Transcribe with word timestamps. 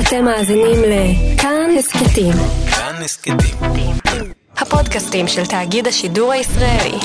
אתם 0.00 0.24
מאזינים 0.24 0.78
לכאן 0.86 1.70
הסכתים. 1.78 2.32
כאן 2.70 2.94
הסכתים. 3.04 3.36
הפודקאסטים 4.56 5.28
של 5.28 5.46
תאגיד 5.46 5.86
השידור 5.86 6.32
הישראלי. 6.32 6.98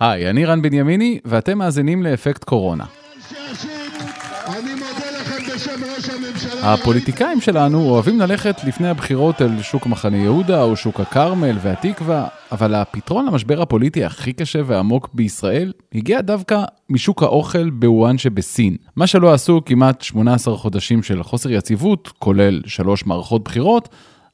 היי, 0.00 0.30
אני 0.30 0.44
רן 0.44 0.62
בנימיני, 0.62 1.18
ואתם 1.24 1.58
מאזינים 1.58 2.02
לאפקט 2.02 2.44
קורונה. 2.44 2.84
הפוליטיקאים 6.62 7.40
שלנו 7.40 7.88
אוהבים 7.88 8.20
ללכת 8.20 8.56
לפני 8.64 8.88
הבחירות 8.88 9.42
אל 9.42 9.62
שוק 9.62 9.86
מחנה 9.86 10.16
יהודה 10.16 10.62
או 10.62 10.76
שוק 10.76 11.00
הכרמל 11.00 11.58
והתקווה, 11.62 12.28
אבל 12.52 12.74
הפתרון 12.74 13.26
למשבר 13.26 13.62
הפוליטי 13.62 14.04
הכי 14.04 14.32
קשה 14.32 14.60
ועמוק 14.66 15.08
בישראל 15.14 15.72
הגיע 15.94 16.20
דווקא 16.20 16.64
משוק 16.88 17.22
האוכל 17.22 17.70
בוואן 17.70 18.18
שבסין. 18.18 18.76
מה 18.96 19.06
שלא 19.06 19.34
עשו 19.34 19.62
כמעט 19.66 20.02
18 20.02 20.56
חודשים 20.56 21.02
של 21.02 21.22
חוסר 21.22 21.50
יציבות, 21.50 22.12
כולל 22.18 22.60
שלוש 22.66 23.06
מערכות 23.06 23.44
בחירות, 23.44 23.88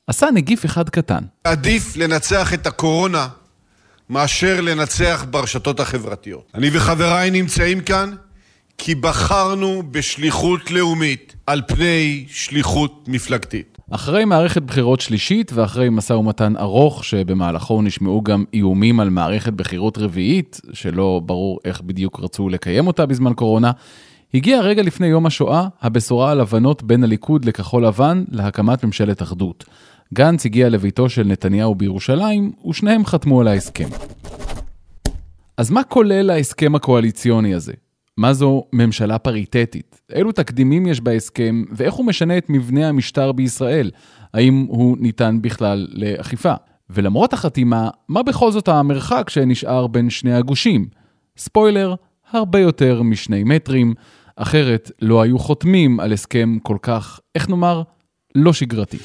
עשה 0.07 0.29
נגיף 0.35 0.65
אחד 0.65 0.89
קטן. 0.89 1.23
עדיף 1.45 1.97
לנצח 1.97 2.55
את 2.55 2.67
הקורונה 2.67 3.29
מאשר 4.11 4.61
לנצח 4.61 5.27
ברשתות 5.31 5.81
החברתיות. 5.81 6.53
אני 6.55 6.71
וחבריי 6.73 7.31
נמצאים 7.31 7.81
כאן 7.81 8.11
כי 8.79 8.95
בחרנו 8.95 9.83
בשליחות 9.91 10.71
לאומית 10.71 11.37
על 11.47 11.63
פני 11.69 12.25
שליחות 12.29 13.05
מפלגתית. 13.09 13.79
אחרי 13.91 14.25
מערכת 14.25 14.63
בחירות 14.63 15.01
שלישית 15.01 15.53
ואחרי 15.55 15.89
משא 15.91 16.13
ומתן 16.13 16.57
ארוך 16.57 17.05
שבמהלכו 17.05 17.83
נשמעו 17.83 18.23
גם 18.23 18.45
איומים 18.55 19.01
על 19.01 19.11
מערכת 19.11 19.53
בחירות 19.53 19.99
רביעית, 19.99 20.61
שלא 20.73 21.21
ברור 21.25 21.59
איך 21.65 21.81
בדיוק 21.81 22.21
רצו 22.21 22.49
לקיים 22.49 22.87
אותה 22.87 23.07
בזמן 23.07 23.35
קורונה, 23.35 23.71
הגיע 24.35 24.61
רגע 24.61 24.83
לפני 24.83 25.07
יום 25.07 25.27
השואה 25.27 25.69
הבשורה 25.83 26.31
על 26.31 26.41
הבנות 26.41 26.83
בין 26.83 27.05
הליכוד 27.05 27.45
לכחול 27.45 27.87
לבן 27.87 28.25
להקמת 28.31 28.85
ממשלת 28.85 29.23
אחדות. 29.23 29.65
גנץ 30.15 30.47
הגיע 30.47 30.69
לביתו 30.69 31.09
של 31.09 31.27
נתניהו 31.27 31.75
בירושלים, 31.75 32.53
ושניהם 32.69 33.05
חתמו 33.05 33.41
על 33.41 33.49
ההסכם. 33.49 33.89
אז 35.57 35.71
מה 35.71 35.83
כולל 35.83 36.31
ההסכם 36.31 36.75
הקואליציוני 36.75 37.55
הזה? 37.55 37.73
מה 38.17 38.33
זו 38.33 38.65
ממשלה 38.73 39.19
פריטטית? 39.19 40.01
אילו 40.15 40.33
תקדימים 40.33 40.87
יש 40.87 41.01
בהסכם, 41.01 41.65
ואיך 41.71 41.95
הוא 41.95 42.07
משנה 42.07 42.39
את 42.39 42.51
מבנה 42.51 42.89
המשטר 42.89 43.33
בישראל? 43.33 43.91
האם 44.35 44.67
הוא 44.69 44.97
ניתן 45.01 45.39
בכלל 45.43 45.87
לאכיפה? 45.91 46.55
ולמרות 46.91 47.33
החתימה, 47.33 47.89
מה 48.09 48.23
בכל 48.23 48.53
זאת 48.53 48.69
המרחק 48.69 49.31
שנשאר 49.31 49.87
בין 49.87 50.11
שני 50.11 50.35
הגושים? 50.35 50.89
ספוילר, 51.39 51.95
הרבה 52.31 52.59
יותר 52.59 53.03
משני 53.03 53.45
מטרים, 53.45 53.95
אחרת 54.37 54.91
לא 55.03 55.23
היו 55.23 55.39
חותמים 55.39 56.01
על 56.01 56.13
הסכם 56.13 56.59
כל 56.63 56.77
כך, 56.83 57.21
איך 57.35 57.49
נאמר, 57.49 57.83
לא 58.35 58.53
שגרתי. 58.53 58.99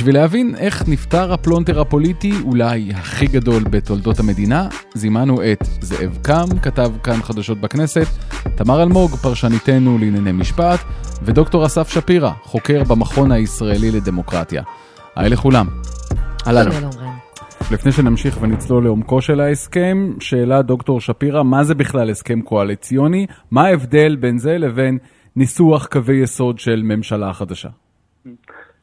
בשביל 0.00 0.14
להבין 0.14 0.54
איך 0.58 0.88
נפתר 0.88 1.32
הפלונטר 1.32 1.80
הפוליטי 1.80 2.32
אולי 2.44 2.90
הכי 2.94 3.26
גדול 3.26 3.62
בתולדות 3.70 4.18
המדינה, 4.20 4.68
זימנו 4.94 5.42
את 5.42 5.58
זאב 5.80 6.18
קם, 6.22 6.58
כתב 6.62 6.92
כאן 7.02 7.22
חדשות 7.22 7.60
בכנסת, 7.60 8.06
תמר 8.56 8.82
אלמוג, 8.82 9.10
פרשניתנו 9.10 9.98
לענייני 9.98 10.32
משפט, 10.32 10.80
ודוקטור 11.22 11.66
אסף 11.66 11.88
שפירא, 11.88 12.30
חוקר 12.42 12.84
במכון 12.84 13.32
הישראלי 13.32 13.90
לדמוקרטיה. 13.90 14.62
היי 15.16 15.30
לכולם. 15.30 15.66
אהלן. 16.46 16.70
לפני 17.72 17.92
שנמשיך 17.92 18.38
ונצלול 18.40 18.84
לעומקו 18.84 19.20
של 19.20 19.40
ההסכם, 19.40 20.12
שאלה 20.20 20.62
דוקטור 20.62 21.00
שפירא, 21.00 21.42
מה 21.42 21.64
זה 21.64 21.74
בכלל 21.74 22.10
הסכם 22.10 22.40
קואליציוני? 22.40 23.26
מה 23.50 23.66
ההבדל 23.66 24.16
בין 24.16 24.38
זה 24.38 24.58
לבין 24.58 24.98
ניסוח 25.36 25.86
קווי 25.86 26.16
יסוד 26.16 26.58
של 26.58 26.82
ממשלה 26.84 27.32
חדשה? 27.32 27.68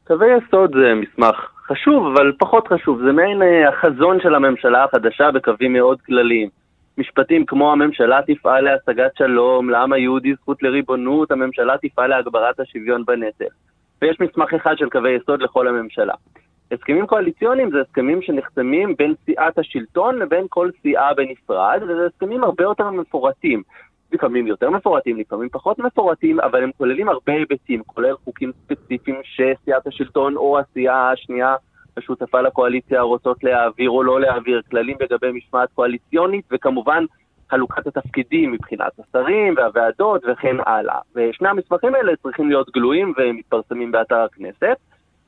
קווי 0.07 0.28
יסוד 0.38 0.75
זה 0.75 0.94
מסמך 0.94 1.35
חשוב, 1.68 2.07
אבל 2.07 2.31
פחות 2.40 2.68
חשוב. 2.68 3.00
זה 3.06 3.12
מעין 3.12 3.41
אה, 3.41 3.69
החזון 3.69 4.19
של 4.22 4.35
הממשלה 4.35 4.84
החדשה 4.84 5.31
בקווים 5.31 5.73
מאוד 5.73 6.01
כלליים. 6.01 6.50
משפטים 6.97 7.45
כמו 7.45 7.72
הממשלה 7.72 8.19
תפעל 8.28 8.63
להשגת 8.63 9.12
שלום, 9.18 9.69
לעם 9.69 9.94
היהודי 9.94 10.34
זכות 10.34 10.63
לריבונות, 10.63 11.31
הממשלה 11.31 11.75
תפעל 11.81 12.09
להגברת 12.09 12.59
השוויון 12.59 13.06
בנטל. 13.06 13.45
ויש 14.01 14.19
מסמך 14.19 14.53
אחד 14.53 14.78
של 14.78 14.90
קווי 14.90 15.12
יסוד 15.12 15.41
לכל 15.41 15.68
הממשלה. 15.68 16.13
הסכמים 16.72 17.07
קואליציוניים 17.07 17.72
זה 17.72 17.81
הסכמים 17.81 18.22
שנחתמים 18.22 18.95
בין 18.97 19.13
סיעת 19.25 19.57
השלטון 19.57 20.19
לבין 20.19 20.45
כל 20.50 20.69
סיעה 20.81 21.13
בנפרד, 21.13 21.81
וזה 21.84 22.06
הסכמים 22.06 22.44
הרבה 22.44 22.63
יותר 22.63 22.91
מפורטים. 22.91 23.63
לפעמים 24.12 24.47
יותר 24.47 24.69
מפורטים, 24.69 25.18
לפעמים 25.18 25.50
פחות 25.50 25.79
מפורטים, 25.79 26.40
אבל 26.40 26.63
הם 26.63 26.72
כוללים 26.78 27.09
הרבה 27.09 27.34
היבטים, 27.34 27.84
כולל 27.84 28.16
חוקים 28.23 28.51
ספציפיים 28.63 29.22
שסיעת 29.23 29.88
השלטון 29.88 30.38
או 30.38 30.59
הסיעה 30.59 31.12
השנייה 31.12 31.56
השותפה 31.97 32.41
לקואליציה 32.41 33.01
רוצות 33.01 33.44
להעביר 33.44 33.90
או 33.90 34.03
לא 34.03 34.22
להעביר, 34.22 34.62
כללים 34.72 34.97
לגבי 35.01 35.31
משמעת 35.31 35.69
קואליציונית, 35.73 36.45
וכמובן 36.51 37.03
חלוקת 37.50 37.88
התפקידים 37.88 38.51
מבחינת 38.51 38.91
השרים 39.00 39.53
והוועדות 39.57 40.22
וכן 40.28 40.56
הלאה. 40.66 41.00
ושני 41.16 41.50
המסמכים 41.50 41.95
האלה 41.95 42.16
צריכים 42.24 42.50
להיות 42.50 42.69
גלויים 42.74 43.13
ומתפרסמים 43.18 43.91
באתר 43.91 44.16
הכנסת. 44.19 44.78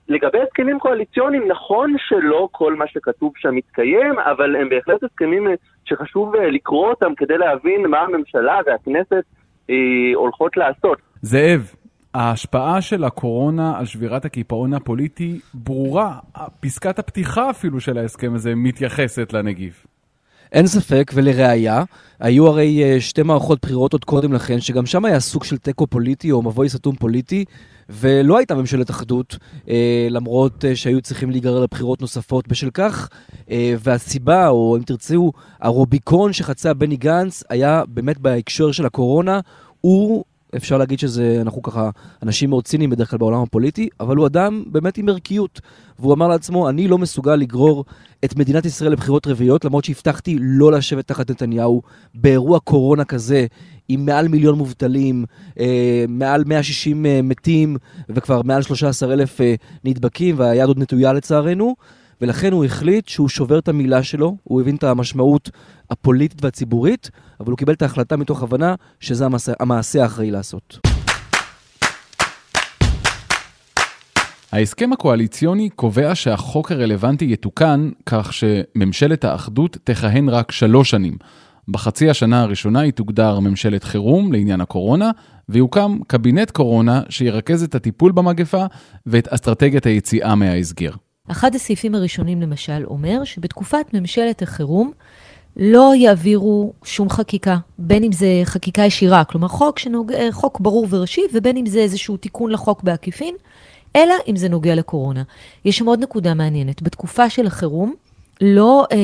לגבי 0.09 0.37
הסכמים 0.47 0.79
קואליציוניים, 0.79 1.47
נכון 1.47 1.95
שלא 2.07 2.47
כל 2.51 2.75
מה 2.75 2.85
שכתוב 2.87 3.33
שם 3.37 3.55
מתקיים, 3.55 4.19
אבל 4.19 4.55
הם 4.55 4.69
בהחלט 4.69 5.03
הסכמים 5.03 5.47
שחשוב 5.85 6.35
אה, 6.35 6.49
לקרוא 6.51 6.89
אותם 6.89 7.15
כדי 7.17 7.37
להבין 7.37 7.87
מה 7.87 7.99
הממשלה 7.99 8.59
והכנסת 8.65 9.23
אה, 9.69 9.75
הולכות 10.15 10.57
לעשות. 10.57 10.97
זאב, 11.21 11.73
ההשפעה 12.13 12.81
של 12.81 13.03
הקורונה 13.03 13.79
על 13.79 13.85
שבירת 13.85 14.25
הקיפאון 14.25 14.73
הפוליטי 14.73 15.39
ברורה. 15.53 16.13
פסקת 16.59 16.99
הפתיחה 16.99 17.49
אפילו 17.49 17.79
של 17.79 17.97
ההסכם 17.97 18.33
הזה 18.33 18.55
מתייחסת 18.55 19.33
לנגיף. 19.33 19.85
אין 20.51 20.67
ספק, 20.67 21.11
ולראיה, 21.13 21.83
היו 22.19 22.47
הרי 22.47 22.83
אה, 22.83 23.01
שתי 23.01 23.23
מערכות 23.23 23.61
בחירות 23.61 23.93
עוד 23.93 24.05
קודם 24.05 24.33
לכן, 24.33 24.59
שגם 24.59 24.85
שם 24.85 25.05
היה 25.05 25.19
סוג 25.19 25.43
של 25.43 25.57
תיקו 25.57 25.87
פוליטי 25.87 26.31
או 26.31 26.41
מבוי 26.41 26.69
סתום 26.69 26.95
פוליטי, 26.95 27.45
ולא 27.89 28.37
הייתה 28.37 28.55
ממשלת 28.55 28.89
אחדות, 28.89 29.37
אה, 29.69 30.07
למרות 30.09 30.65
אה, 30.65 30.75
שהיו 30.75 31.01
צריכים 31.01 31.31
להיגרר 31.31 31.59
לבחירות 31.59 32.01
נוספות 32.01 32.47
בשל 32.47 32.69
כך. 32.73 33.09
אה, 33.51 33.73
והסיבה, 33.79 34.47
או 34.47 34.77
אם 34.77 34.83
תרצו, 34.83 35.31
הרוביקון 35.59 36.33
שחצה 36.33 36.73
בני 36.73 36.97
גנץ, 36.97 37.43
היה 37.49 37.83
באמת 37.87 38.17
בהקשר 38.17 38.71
של 38.71 38.85
הקורונה. 38.85 39.39
הוא 39.81 40.23
אפשר 40.55 40.77
להגיד 40.77 40.99
שזה, 40.99 41.37
אנחנו 41.41 41.61
ככה 41.61 41.89
אנשים 42.23 42.49
מאוד 42.49 42.65
ציניים 42.65 42.89
בדרך 42.89 43.09
כלל 43.09 43.19
בעולם 43.19 43.41
הפוליטי, 43.41 43.89
אבל 43.99 44.15
הוא 44.15 44.27
אדם 44.27 44.63
באמת 44.67 44.97
עם 44.97 45.09
ערכיות. 45.09 45.61
והוא 45.99 46.13
אמר 46.13 46.27
לעצמו, 46.27 46.69
אני 46.69 46.87
לא 46.87 46.97
מסוגל 46.97 47.35
לגרור 47.35 47.85
את 48.25 48.35
מדינת 48.35 48.65
ישראל 48.65 48.91
לבחירות 48.91 49.27
רביעיות, 49.27 49.65
למרות 49.65 49.83
שהבטחתי 49.85 50.37
לא 50.39 50.71
לשבת 50.71 51.07
תחת 51.07 51.31
נתניהו 51.31 51.81
באירוע 52.15 52.59
קורונה 52.59 53.05
כזה, 53.05 53.45
עם 53.89 54.05
מעל 54.05 54.27
מיליון 54.27 54.57
מובטלים, 54.57 55.25
אה, 55.59 56.05
מעל 56.07 56.43
160 56.45 57.05
אה, 57.05 57.21
מתים, 57.23 57.77
וכבר 58.09 58.41
מעל 58.41 58.61
13 58.61 59.13
אלף 59.13 59.41
אה, 59.41 59.55
נדבקים, 59.83 60.35
והיד 60.39 60.67
עוד 60.67 60.79
נטויה 60.79 61.13
לצערנו. 61.13 61.75
ולכן 62.21 62.53
הוא 62.53 62.65
החליט 62.65 63.07
שהוא 63.07 63.29
שובר 63.29 63.59
את 63.59 63.67
המילה 63.67 64.03
שלו, 64.03 64.37
הוא 64.43 64.61
הבין 64.61 64.75
את 64.75 64.83
המשמעות 64.83 65.49
הפוליטית 65.89 66.43
והציבורית, 66.43 67.09
אבל 67.39 67.51
הוא 67.51 67.57
קיבל 67.57 67.73
את 67.73 67.81
ההחלטה 67.81 68.17
מתוך 68.17 68.43
הבנה 68.43 68.75
שזה 68.99 69.25
המעשה, 69.59 70.03
האחראי 70.03 70.31
לעשות. 70.31 70.79
ההסכם 74.51 74.93
הקואליציוני 74.93 75.69
קובע 75.69 76.15
שהחוק 76.15 76.71
הרלוונטי 76.71 77.25
יתוקן 77.31 77.89
כך 78.05 78.33
שממשלת 78.33 79.23
האחדות 79.23 79.77
תכהן 79.83 80.29
רק 80.29 80.51
שלוש 80.51 80.89
שנים. 80.89 81.17
בחצי 81.67 82.09
השנה 82.09 82.41
הראשונה 82.41 82.79
היא 82.79 82.93
תוגדר 82.93 83.39
ממשלת 83.39 83.83
חירום 83.83 84.33
לעניין 84.33 84.61
הקורונה, 84.61 85.11
ויוקם 85.49 85.99
קבינט 86.07 86.51
קורונה 86.51 87.01
שירכז 87.09 87.63
את 87.63 87.75
הטיפול 87.75 88.11
במגפה 88.11 88.65
ואת 89.05 89.27
אסטרטגיית 89.27 89.85
היציאה 89.85 90.35
מההסגר. 90.35 90.91
אחד 91.31 91.55
הסעיפים 91.55 91.95
הראשונים 91.95 92.41
למשל 92.41 92.83
אומר 92.85 93.23
שבתקופת 93.23 93.85
ממשלת 93.93 94.41
החירום 94.41 94.91
לא 95.57 95.91
יעבירו 95.95 96.73
שום 96.83 97.09
חקיקה, 97.09 97.57
בין 97.77 98.03
אם 98.03 98.11
זה 98.11 98.41
חקיקה 98.43 98.81
ישירה, 98.81 99.23
כלומר 99.23 99.47
חוק, 99.47 99.79
שנוג... 99.79 100.11
חוק 100.31 100.59
ברור 100.59 100.87
וראשי, 100.89 101.21
ובין 101.33 101.57
אם 101.57 101.65
זה 101.65 101.79
איזשהו 101.79 102.17
תיקון 102.17 102.51
לחוק 102.51 102.83
בעקיפין, 102.83 103.35
אלא 103.95 104.13
אם 104.27 104.35
זה 104.35 104.49
נוגע 104.49 104.75
לקורונה. 104.75 105.23
יש 105.65 105.77
שם 105.77 105.85
עוד 105.85 106.03
נקודה 106.03 106.33
מעניינת. 106.33 106.81
בתקופה 106.81 107.29
של 107.29 107.47
החירום 107.47 107.93
לא, 108.41 108.85
אה, 108.91 108.97
אה, 108.97 109.01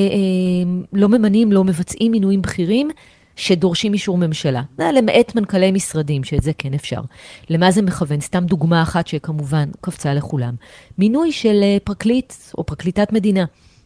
לא 0.94 1.10
ממנים, 1.10 1.52
לא 1.52 1.64
מבצעים 1.64 2.12
מינויים 2.12 2.42
בכירים 2.42 2.90
שדורשים 3.36 3.94
אישור 3.94 4.18
ממשלה. 4.18 4.62
למעט 4.80 5.36
מנכ"לי 5.36 5.72
משרדים, 5.72 6.24
שאת 6.24 6.44
זה 6.44 6.52
כן 6.58 6.74
אפשר. 6.74 7.02
למה 7.50 7.72
זה 7.72 7.82
מכוון? 7.82 8.22
סתם 8.22 8.46
דוגמה 8.46 8.82
אחת 8.82 9.08
שכמובן 9.08 9.70
קפצה 9.82 10.14
לכולם. 10.14 10.56
מינוי 10.98 11.32
של 11.32 11.60
אה, 11.64 11.78
פרקליט 11.84 12.34
או 12.58 12.64
פרקליטת 12.64 13.14
מדינה. 13.14 13.46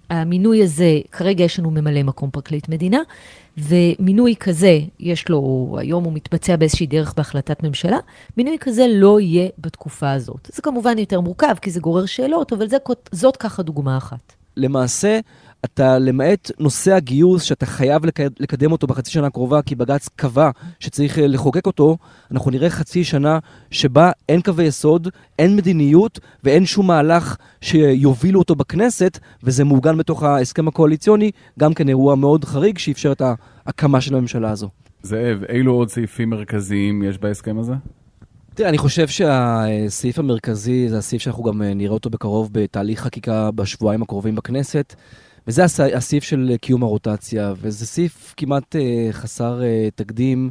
המינוי 0.09 0.63
הזה, 0.63 0.99
כרגע 1.11 1.43
יש 1.43 1.59
לנו 1.59 1.71
ממלא 1.71 2.03
מקום 2.03 2.29
פרקליט 2.31 2.69
מדינה, 2.69 2.99
ומינוי 3.57 4.35
כזה, 4.39 4.79
יש 4.99 5.29
לו, 5.29 5.75
היום 5.79 6.03
הוא 6.03 6.13
מתבצע 6.13 6.55
באיזושהי 6.55 6.87
דרך 6.87 7.13
בהחלטת 7.17 7.63
ממשלה, 7.63 7.97
מינוי 8.37 8.57
כזה 8.59 8.85
לא 8.89 9.19
יהיה 9.19 9.49
בתקופה 9.57 10.11
הזאת. 10.11 10.49
זה 10.53 10.61
כמובן 10.61 10.97
יותר 10.97 11.21
מורכב, 11.21 11.55
כי 11.61 11.71
זה 11.71 11.79
גורר 11.79 12.05
שאלות, 12.05 12.53
אבל 12.53 12.69
זה, 12.69 12.77
זאת 13.11 13.37
ככה 13.37 13.63
דוגמה 13.63 13.97
אחת. 13.97 14.33
למעשה, 14.57 15.19
אתה, 15.65 16.00
למעט 16.00 16.51
נושא 16.59 16.94
הגיוס, 16.94 17.44
שאתה 17.44 17.65
חייב 17.65 18.01
לקדם 18.39 18.71
אותו 18.71 18.88
בחצי 18.88 19.11
שנה 19.11 19.27
הקרובה, 19.27 19.61
כי 19.61 19.75
בג"ץ 19.75 20.09
קבע 20.15 20.50
שצריך 20.79 21.19
אה, 21.19 21.27
לחוקק 21.27 21.65
אותו, 21.65 21.97
אנחנו 22.31 22.51
נראה 22.51 22.69
חצי 22.69 23.03
שנה 23.03 23.39
שבה 23.71 24.11
אין 24.29 24.41
קווי 24.41 24.63
יסוד, 24.63 25.07
אין 25.39 25.56
מדיניות 25.56 26.19
ואין 26.44 26.65
שום 26.65 26.88
מהלך 26.88 27.35
שיובילו 27.61 28.39
אותו 28.39 28.56
בכנסת, 28.56 29.19
וזה 29.44 29.63
מעוגן 29.63 29.97
בתוך 29.97 30.23
ההסכם 30.23 30.67
הקואליציוני, 30.67 31.31
גם 31.59 31.73
כן 31.73 31.89
אירוע 31.89 32.15
מאוד 32.15 32.45
חריג 32.45 32.77
שאפשר 32.77 33.11
את 33.11 33.21
ההקמה 33.65 34.01
של 34.01 34.15
הממשלה 34.15 34.51
הזו. 34.51 34.69
זאב, 35.03 35.44
אילו 35.50 35.73
עוד 35.73 35.89
סעיפים 35.89 36.29
מרכזיים 36.29 37.03
יש 37.03 37.17
בהסכם 37.17 37.59
הזה? 37.59 37.73
תראה, 38.53 38.69
אני 38.69 38.77
חושב 38.77 39.07
שהסעיף 39.07 40.19
המרכזי 40.19 40.89
זה 40.89 40.97
הסעיף 40.97 41.21
שאנחנו 41.21 41.44
גם 41.44 41.61
אה, 41.61 41.73
נראה 41.73 41.94
אותו 41.94 42.09
בקרוב 42.09 42.50
בתהליך 42.51 43.00
חקיקה 43.01 43.51
בשבועיים 43.51 44.01
הקרובים 44.01 44.35
בכנסת. 44.35 44.95
וזה 45.49 45.63
הסעיף 45.95 46.23
של 46.23 46.55
קיום 46.61 46.83
הרוטציה, 46.83 47.53
וזה 47.61 47.85
סעיף 47.85 48.33
כמעט 48.37 48.75
אה, 48.75 49.07
חסר 49.11 49.63
אה, 49.63 49.89
תקדים, 49.95 50.49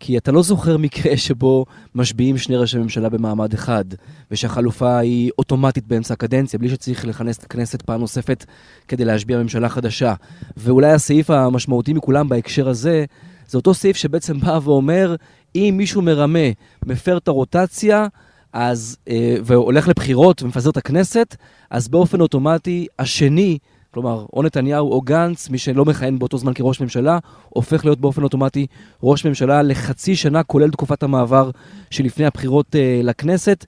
כי 0.00 0.18
אתה 0.18 0.32
לא 0.32 0.42
זוכר 0.42 0.76
מקרה 0.76 1.16
שבו 1.26 1.64
משביעים 1.94 2.38
שני 2.38 2.56
ראשי 2.56 2.78
ממשלה 2.78 3.08
במעמד 3.08 3.54
אחד, 3.54 3.84
ושהחלופה 4.30 4.98
היא 4.98 5.30
אוטומטית 5.38 5.86
באמצע 5.86 6.14
הקדנציה, 6.14 6.58
בלי 6.58 6.68
שצריך 6.68 7.04
לכנס 7.04 7.38
את 7.38 7.44
הכנסת 7.44 7.82
פעם 7.82 8.00
נוספת 8.00 8.44
כדי 8.88 9.04
להשביע 9.04 9.38
ממשלה 9.38 9.68
חדשה. 9.68 10.14
ואולי 10.56 10.92
הסעיף 10.92 11.30
המשמעותי 11.30 11.92
מכולם 11.92 12.28
בהקשר 12.28 12.68
הזה, 12.68 13.04
זה 13.48 13.58
אותו 13.58 13.74
סעיף 13.74 13.96
שבעצם 13.96 14.40
בא 14.40 14.58
ואומר, 14.62 15.16
אם 15.54 15.74
מישהו 15.76 16.02
מרמה, 16.02 16.48
מפר 16.86 17.16
את 17.16 17.28
הרוטציה, 17.28 18.06
אז, 18.52 18.96
אה, 19.08 19.36
והולך 19.44 19.88
לבחירות 19.88 20.42
ומפזר 20.42 20.70
את 20.70 20.76
הכנסת, 20.76 21.36
אז 21.70 21.88
באופן 21.88 22.20
אוטומטי 22.20 22.86
השני 22.98 23.58
כלומר, 23.90 24.26
או 24.32 24.42
נתניהו 24.42 24.92
או 24.92 25.00
גנץ, 25.00 25.48
מי 25.48 25.58
שלא 25.58 25.84
מכהן 25.84 26.18
באותו 26.18 26.38
זמן 26.38 26.54
כראש 26.54 26.80
ממשלה, 26.80 27.18
הופך 27.48 27.84
להיות 27.84 28.00
באופן 28.00 28.22
אוטומטי 28.22 28.66
ראש 29.02 29.24
ממשלה 29.24 29.62
לחצי 29.62 30.16
שנה, 30.16 30.42
כולל 30.42 30.70
תקופת 30.70 31.02
המעבר 31.02 31.50
שלפני 31.90 32.26
הבחירות 32.26 32.76
אה, 32.76 33.00
לכנסת. 33.04 33.64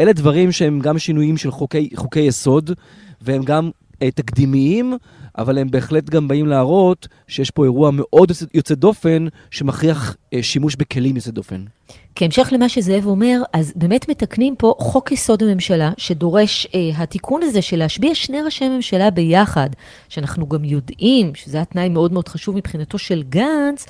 אלה 0.00 0.12
דברים 0.12 0.52
שהם 0.52 0.80
גם 0.80 0.98
שינויים 0.98 1.36
של 1.36 1.50
חוקי, 1.50 1.90
חוקי 1.96 2.20
יסוד, 2.20 2.70
והם 3.22 3.42
גם 3.42 3.70
תקדימיים, 4.14 4.96
אבל 5.38 5.58
הם 5.58 5.70
בהחלט 5.70 6.10
גם 6.10 6.28
באים 6.28 6.46
להראות 6.46 7.08
שיש 7.28 7.50
פה 7.50 7.64
אירוע 7.64 7.90
מאוד 7.92 8.32
יוצא 8.54 8.74
דופן, 8.74 9.26
שמכריח 9.50 10.16
אה, 10.34 10.42
שימוש 10.42 10.76
בכלים 10.76 11.16
יוצא 11.16 11.30
דופן. 11.30 11.64
כהמשך 12.14 12.48
למה 12.52 12.68
שזאב 12.68 13.06
אומר, 13.06 13.42
אז 13.52 13.72
באמת 13.76 14.08
מתקנים 14.08 14.56
פה 14.56 14.74
חוק 14.78 15.12
יסוד 15.12 15.42
הממשלה, 15.42 15.92
שדורש 15.96 16.66
אה, 16.74 16.90
התיקון 16.96 17.42
הזה 17.42 17.62
של 17.62 17.76
להשביע 17.76 18.14
שני 18.14 18.42
ראשי 18.42 18.68
ממשלה 18.68 19.10
ביחד, 19.10 19.68
שאנחנו 20.08 20.48
גם 20.48 20.64
יודעים 20.64 21.34
שזה 21.34 21.60
התנאי 21.60 21.88
מאוד 21.88 22.12
מאוד 22.12 22.28
חשוב 22.28 22.56
מבחינתו 22.56 22.98
של 22.98 23.22
גנץ, 23.28 23.86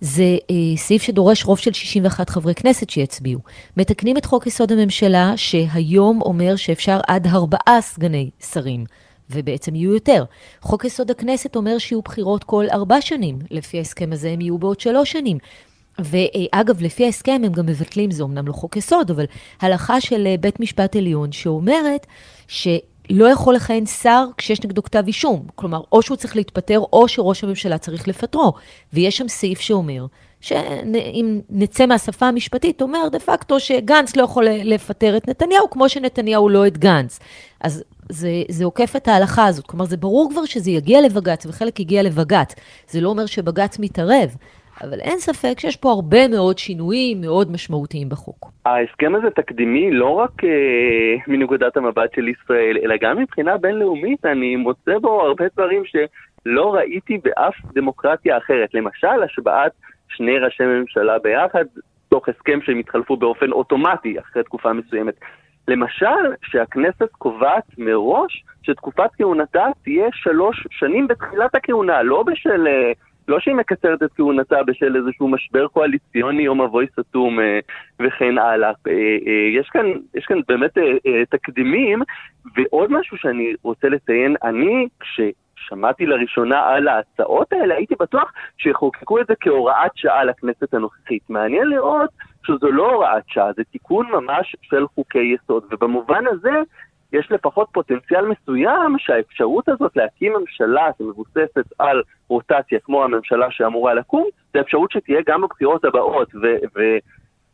זה 0.00 0.36
אה, 0.50 0.76
סעיף 0.76 1.02
שדורש 1.02 1.44
רוב 1.44 1.58
של 1.58 1.72
61 1.72 2.30
חברי 2.30 2.54
כנסת 2.54 2.90
שיצביעו. 2.90 3.40
מתקנים 3.76 4.16
את 4.16 4.24
חוק 4.24 4.46
יסוד 4.46 4.72
הממשלה, 4.72 5.32
שהיום 5.36 6.22
אומר 6.22 6.56
שאפשר 6.56 7.00
עד 7.06 7.26
ארבעה 7.26 7.80
סגני 7.80 8.30
שרים. 8.52 8.84
ובעצם 9.30 9.74
יהיו 9.74 9.94
יותר. 9.94 10.24
חוק 10.60 10.84
יסוד 10.84 11.10
הכנסת 11.10 11.56
אומר 11.56 11.78
שיהיו 11.78 12.02
בחירות 12.02 12.44
כל 12.44 12.64
ארבע 12.72 13.00
שנים, 13.00 13.38
לפי 13.50 13.78
ההסכם 13.78 14.12
הזה 14.12 14.30
הם 14.30 14.40
יהיו 14.40 14.58
בעוד 14.58 14.80
שלוש 14.80 15.12
שנים. 15.12 15.38
ואגב, 15.98 16.82
לפי 16.82 17.04
ההסכם 17.04 17.42
הם 17.44 17.52
גם 17.52 17.66
מבטלים, 17.66 18.10
זה 18.10 18.22
אמנם 18.22 18.48
לא 18.48 18.52
חוק 18.52 18.76
יסוד, 18.76 19.10
אבל 19.10 19.24
הלכה 19.60 20.00
של 20.00 20.26
אה, 20.26 20.34
בית 20.40 20.60
משפט 20.60 20.96
עליון 20.96 21.32
שאומרת 21.32 22.06
שלא 22.48 23.24
יכול 23.32 23.54
לכהן 23.54 23.86
שר 23.86 24.24
כשיש 24.36 24.64
נגדו 24.64 24.82
כתב 24.82 25.02
אישום. 25.06 25.46
כלומר, 25.54 25.82
או 25.92 26.02
שהוא 26.02 26.16
צריך 26.16 26.36
להתפטר, 26.36 26.78
או 26.92 27.08
שראש 27.08 27.44
הממשלה 27.44 27.78
צריך 27.78 28.08
לפטרו. 28.08 28.52
ויש 28.92 29.16
שם 29.16 29.28
סעיף 29.28 29.60
שאומר, 29.60 30.06
שאם 30.40 31.40
נצא 31.50 31.86
מהשפה 31.86 32.26
המשפטית, 32.26 32.82
אומר 32.82 33.08
דה 33.12 33.18
פקטו 33.18 33.60
שגנץ 33.60 34.16
לא 34.16 34.22
יכול 34.22 34.48
לפטר 34.48 35.16
את 35.16 35.28
נתניהו, 35.28 35.70
כמו 35.70 35.88
שנתניהו 35.88 36.48
לא 36.48 36.66
את 36.66 36.78
גנץ. 36.78 37.18
אז 37.60 37.84
זה, 38.08 38.28
זה 38.48 38.64
עוקף 38.64 38.96
את 38.96 39.08
ההלכה 39.08 39.46
הזאת. 39.46 39.66
כלומר, 39.66 39.84
זה 39.84 39.96
ברור 39.96 40.30
כבר 40.30 40.44
שזה 40.44 40.70
יגיע 40.70 40.98
לבג"ץ, 41.06 41.46
וחלק 41.46 41.80
יגיע 41.80 42.02
לבג"ץ. 42.02 42.54
זה 42.86 43.00
לא 43.00 43.08
אומר 43.08 43.26
שבג"ץ 43.26 43.78
מתערב. 43.78 44.36
אבל 44.82 45.00
אין 45.00 45.18
ספק 45.18 45.60
שיש 45.60 45.76
פה 45.76 45.90
הרבה 45.90 46.28
מאוד 46.28 46.58
שינויים 46.58 47.20
מאוד 47.20 47.52
משמעותיים 47.52 48.08
בחוק. 48.08 48.50
ההסכם 48.64 49.14
הזה 49.14 49.30
תקדימי 49.30 49.90
לא 49.90 50.08
רק 50.08 50.44
אה, 50.44 51.16
מנקודת 51.26 51.76
המבט 51.76 52.14
של 52.14 52.28
ישראל, 52.28 52.78
אלא 52.84 52.94
גם 53.00 53.18
מבחינה 53.18 53.56
בינלאומית, 53.56 54.24
אני 54.24 54.56
מוצא 54.56 54.98
בו 54.98 55.22
הרבה 55.22 55.44
דברים 55.56 55.82
שלא 55.84 56.74
ראיתי 56.74 57.18
באף 57.24 57.54
דמוקרטיה 57.74 58.38
אחרת. 58.38 58.74
למשל, 58.74 59.22
השבעת 59.24 59.72
שני 60.08 60.38
ראשי 60.38 60.62
ממשלה 60.62 61.18
ביחד, 61.18 61.64
תוך 62.08 62.28
הסכם 62.28 62.58
שהם 62.62 62.80
יתחלפו 62.80 63.16
באופן 63.16 63.52
אוטומטי 63.52 64.18
אחרי 64.20 64.42
תקופה 64.42 64.72
מסוימת. 64.72 65.14
למשל, 65.68 66.34
שהכנסת 66.42 67.12
קובעת 67.18 67.64
מראש 67.78 68.44
שתקופת 68.62 69.10
כהונתה 69.16 69.66
תהיה 69.84 70.08
שלוש 70.12 70.66
שנים 70.70 71.08
בתחילת 71.08 71.54
הכהונה, 71.54 72.02
לא 72.02 72.22
בשל... 72.22 72.66
אה, 72.66 72.92
לא 73.28 73.40
שהיא 73.40 73.54
מקצרת 73.54 74.02
את 74.02 74.12
כהונתה 74.16 74.62
בשל 74.62 74.96
איזשהו 74.96 75.28
משבר 75.28 75.68
קואליציוני 75.68 76.48
או 76.48 76.54
מבוי 76.54 76.86
סתום 77.00 77.40
אה, 77.40 77.58
וכן 78.00 78.38
הלאה. 78.38 78.72
אה, 78.88 78.92
יש 79.60 79.68
כאן, 79.68 79.86
יש 80.14 80.24
כאן 80.24 80.40
באמת 80.48 80.70
תקדימים, 81.30 82.02
ועוד 82.56 82.92
משהו 82.92 83.16
שאני 83.16 83.54
רוצה 83.62 83.88
לציין, 83.88 84.36
אני, 84.42 84.88
כש... 85.00 85.20
שמעתי 85.68 86.06
לראשונה 86.06 86.66
על 86.66 86.88
ההצעות 86.88 87.52
האלה, 87.52 87.74
הייתי 87.74 87.94
בטוח 88.00 88.32
שיחוקקו 88.58 89.20
את 89.20 89.26
זה 89.26 89.34
כהוראת 89.40 89.90
שעה 89.94 90.24
לכנסת 90.24 90.74
הנוכחית. 90.74 91.30
מעניין 91.30 91.66
לראות 91.66 92.10
שזו 92.46 92.70
לא 92.72 92.92
הוראת 92.92 93.22
שעה, 93.26 93.52
זה 93.56 93.62
תיקון 93.64 94.06
ממש 94.06 94.56
של 94.62 94.86
חוקי 94.94 95.34
יסוד, 95.34 95.64
ובמובן 95.70 96.24
הזה 96.26 96.52
יש 97.12 97.30
לפחות 97.30 97.68
פוטנציאל 97.72 98.26
מסוים 98.26 98.96
שהאפשרות 98.98 99.68
הזאת 99.68 99.96
להקים 99.96 100.32
ממשלה 100.32 100.88
שמבוססת 100.98 101.72
על 101.78 102.02
רוטציה 102.28 102.78
כמו 102.84 103.04
הממשלה 103.04 103.46
שאמורה 103.50 103.94
לקום, 103.94 104.28
זה 104.52 104.60
אפשרות 104.60 104.90
שתהיה 104.90 105.20
גם 105.26 105.42
בבחירות 105.42 105.84
הבאות, 105.84 106.28
ויכולה 106.34 106.98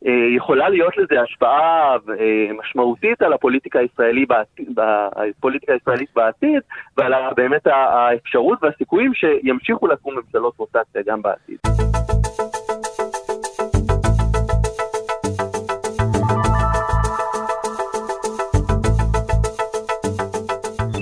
אה, 0.07 0.69
להיות 0.69 0.97
לזה 0.97 1.21
השפעה 1.21 1.97
אה, 2.09 2.53
משמעותית 2.59 3.23
על 3.23 3.33
הפוליטיקה 3.33 3.79
הישראלית 3.79 4.29
בעתיד, 4.29 4.79
הפוליטיקה 4.79 5.73
הישראלית 5.73 6.09
בעתיד 6.17 6.61
ועל 6.97 7.13
באמת 7.37 7.67
האפשרות 7.67 8.59
והסיכויים 8.63 9.15
שימשיכו 9.15 9.87
לקום 9.87 10.15
ממשלות 10.15 10.55
רוטציה 10.59 11.03
גם 11.07 11.23
בעתיד. 11.23 11.59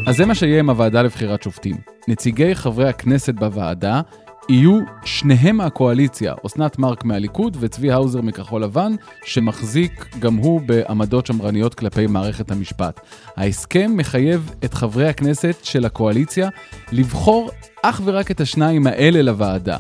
אז 0.09 0.17
זה 0.17 0.27
מה 0.27 0.35
שיהיה 0.35 0.59
עם 0.59 0.71
הוועדה 0.71 1.03
לבחירת 1.03 1.43
שופטים. 1.43 1.77
נציגי 2.09 2.55
חברי 2.55 2.89
הכנסת 2.89 3.35
בוועדה 3.35 4.01
יהיו 4.49 4.81
שניהם 5.05 5.57
מהקואליציה, 5.57 6.35
אסנת 6.47 6.79
מארק 6.79 7.05
מהליכוד 7.05 7.57
וצבי 7.61 7.91
האוזר 7.91 8.21
מכחול 8.21 8.63
לבן, 8.63 8.93
שמחזיק 9.25 10.07
גם 10.19 10.37
הוא 10.37 10.61
בעמדות 10.61 11.27
שמרניות 11.27 11.75
כלפי 11.75 12.07
מערכת 12.07 12.51
המשפט. 12.51 13.01
ההסכם 13.37 13.91
מחייב 13.97 14.51
את 14.65 14.75
חברי 14.75 15.09
הכנסת 15.09 15.57
של 15.63 15.85
הקואליציה 15.85 16.49
לבחור 16.93 17.51
אך 17.83 18.01
ורק 18.05 18.31
את 18.31 18.41
השניים 18.41 18.87
האלה 18.87 19.23
לוועדה. 19.23 19.79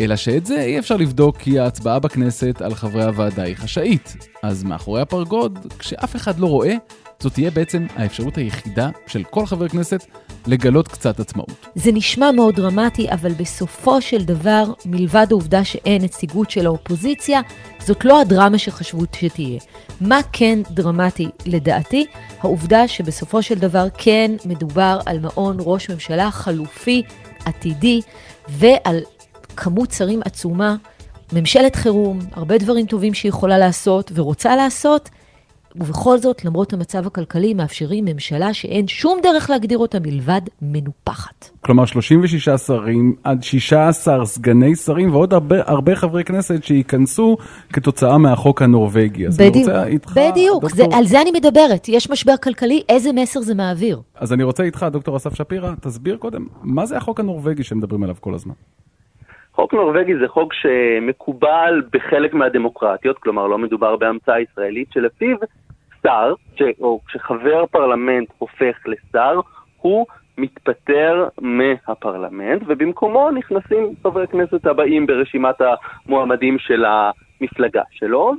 אלא 0.00 0.16
שאת 0.16 0.46
זה 0.46 0.60
אי 0.60 0.78
אפשר 0.78 0.96
לבדוק 0.96 1.36
כי 1.36 1.58
ההצבעה 1.58 1.98
בכנסת 1.98 2.62
על 2.62 2.74
חברי 2.74 3.04
הוועדה 3.04 3.42
היא 3.42 3.56
חשאית. 3.56 4.16
אז 4.42 4.64
מאחורי 4.64 5.00
הפרגוד, 5.00 5.58
כשאף 5.78 6.16
אחד 6.16 6.38
לא 6.38 6.46
רואה, 6.46 6.74
זאת 7.20 7.32
תהיה 7.32 7.50
בעצם 7.50 7.86
האפשרות 7.96 8.36
היחידה 8.38 8.90
של 9.06 9.24
כל 9.24 9.46
חבר 9.46 9.68
כנסת 9.68 10.06
לגלות 10.46 10.88
קצת 10.88 11.20
עצמאות. 11.20 11.66
זה 11.74 11.92
נשמע 11.92 12.32
מאוד 12.32 12.56
דרמטי, 12.56 13.10
אבל 13.10 13.32
בסופו 13.32 14.00
של 14.02 14.24
דבר, 14.24 14.64
מלבד 14.86 15.26
העובדה 15.30 15.64
שאין 15.64 16.02
נציגות 16.02 16.50
של 16.50 16.66
האופוזיציה, 16.66 17.40
זאת 17.78 18.04
לא 18.04 18.20
הדרמה 18.20 18.58
שחשבו 18.58 19.02
שתהיה. 19.16 19.60
מה 20.00 20.20
כן 20.32 20.58
דרמטי 20.70 21.28
לדעתי? 21.46 22.06
העובדה 22.40 22.88
שבסופו 22.88 23.42
של 23.42 23.58
דבר 23.58 23.86
כן 23.98 24.30
מדובר 24.44 25.00
על 25.06 25.18
מעון 25.18 25.56
ראש 25.60 25.90
ממשלה 25.90 26.30
חלופי, 26.30 27.02
עתידי, 27.44 28.00
ועל 28.48 29.00
כמות 29.56 29.90
שרים 29.90 30.20
עצומה, 30.24 30.76
ממשלת 31.32 31.76
חירום, 31.76 32.18
הרבה 32.32 32.58
דברים 32.58 32.86
טובים 32.86 33.14
שהיא 33.14 33.28
יכולה 33.28 33.58
לעשות 33.58 34.12
ורוצה 34.14 34.56
לעשות, 34.56 35.10
ובכל 35.80 36.16
זאת, 36.18 36.44
למרות 36.44 36.72
המצב 36.72 37.06
הכלכלי, 37.06 37.54
מאפשרים 37.54 38.04
ממשלה 38.04 38.54
שאין 38.54 38.88
שום 38.88 39.18
דרך 39.22 39.50
להגדיר 39.50 39.78
אותה 39.78 39.98
מלבד 40.00 40.40
מנופחת. 40.62 41.50
כלומר 41.60 41.84
36 41.84 42.48
שרים 42.48 43.16
עד 43.24 43.42
16 43.42 44.24
סגני 44.26 44.74
שרים 44.74 45.14
ועוד 45.14 45.32
הרבה, 45.32 45.56
הרבה 45.66 45.96
חברי 45.96 46.24
כנסת 46.24 46.64
שייכנסו 46.64 47.36
כתוצאה 47.72 48.18
מהחוק 48.18 48.62
הנורבגי. 48.62 49.26
אז 49.26 49.36
בדיוק, 49.40 49.68
אני 49.68 49.78
רוצה 49.78 49.86
איתך, 49.86 50.10
בדיוק, 50.16 50.62
דוקטור... 50.62 50.90
זה, 50.90 50.96
על 50.96 51.04
זה 51.04 51.22
אני 51.22 51.30
מדברת. 51.30 51.88
יש 51.88 52.10
משבר 52.10 52.36
כלכלי, 52.36 52.82
איזה 52.88 53.12
מסר 53.12 53.40
זה 53.40 53.54
מעביר? 53.54 54.00
אז 54.14 54.32
אני 54.32 54.42
רוצה 54.42 54.62
איתך, 54.62 54.86
דוקטור 54.92 55.16
אסף 55.16 55.34
שפירא, 55.34 55.72
תסביר 55.80 56.16
קודם, 56.16 56.46
מה 56.62 56.86
זה 56.86 56.96
החוק 56.96 57.20
הנורבגי 57.20 57.62
שמדברים 57.62 58.02
עליו 58.02 58.16
כל 58.20 58.34
הזמן? 58.34 58.54
חוק 59.56 59.74
נורבגי 59.74 60.12
זה 60.20 60.28
חוק 60.28 60.52
שמקובל 60.52 61.82
בחלק 61.92 62.34
מהדמוקרטיות, 62.34 63.18
כלומר 63.18 63.46
לא 63.46 63.58
מדובר 63.58 63.96
בהמצאה 63.96 64.40
ישראלית, 64.40 64.88
שלפיו 64.92 65.36
שר, 66.06 66.34
ש, 66.56 66.62
או 66.80 67.00
כשחבר 67.06 67.66
פרלמנט 67.66 68.28
הופך 68.38 68.76
לשר, 68.86 69.40
הוא 69.76 70.06
מתפטר 70.38 71.28
מהפרלמנט, 71.40 72.62
ובמקומו 72.66 73.30
נכנסים 73.30 73.94
חברי 74.02 74.26
כנסת 74.26 74.66
הבאים 74.66 75.06
ברשימת 75.06 75.54
המועמדים 76.06 76.58
של 76.58 76.84
המפלגה 76.84 77.82
שלו, 77.90 78.32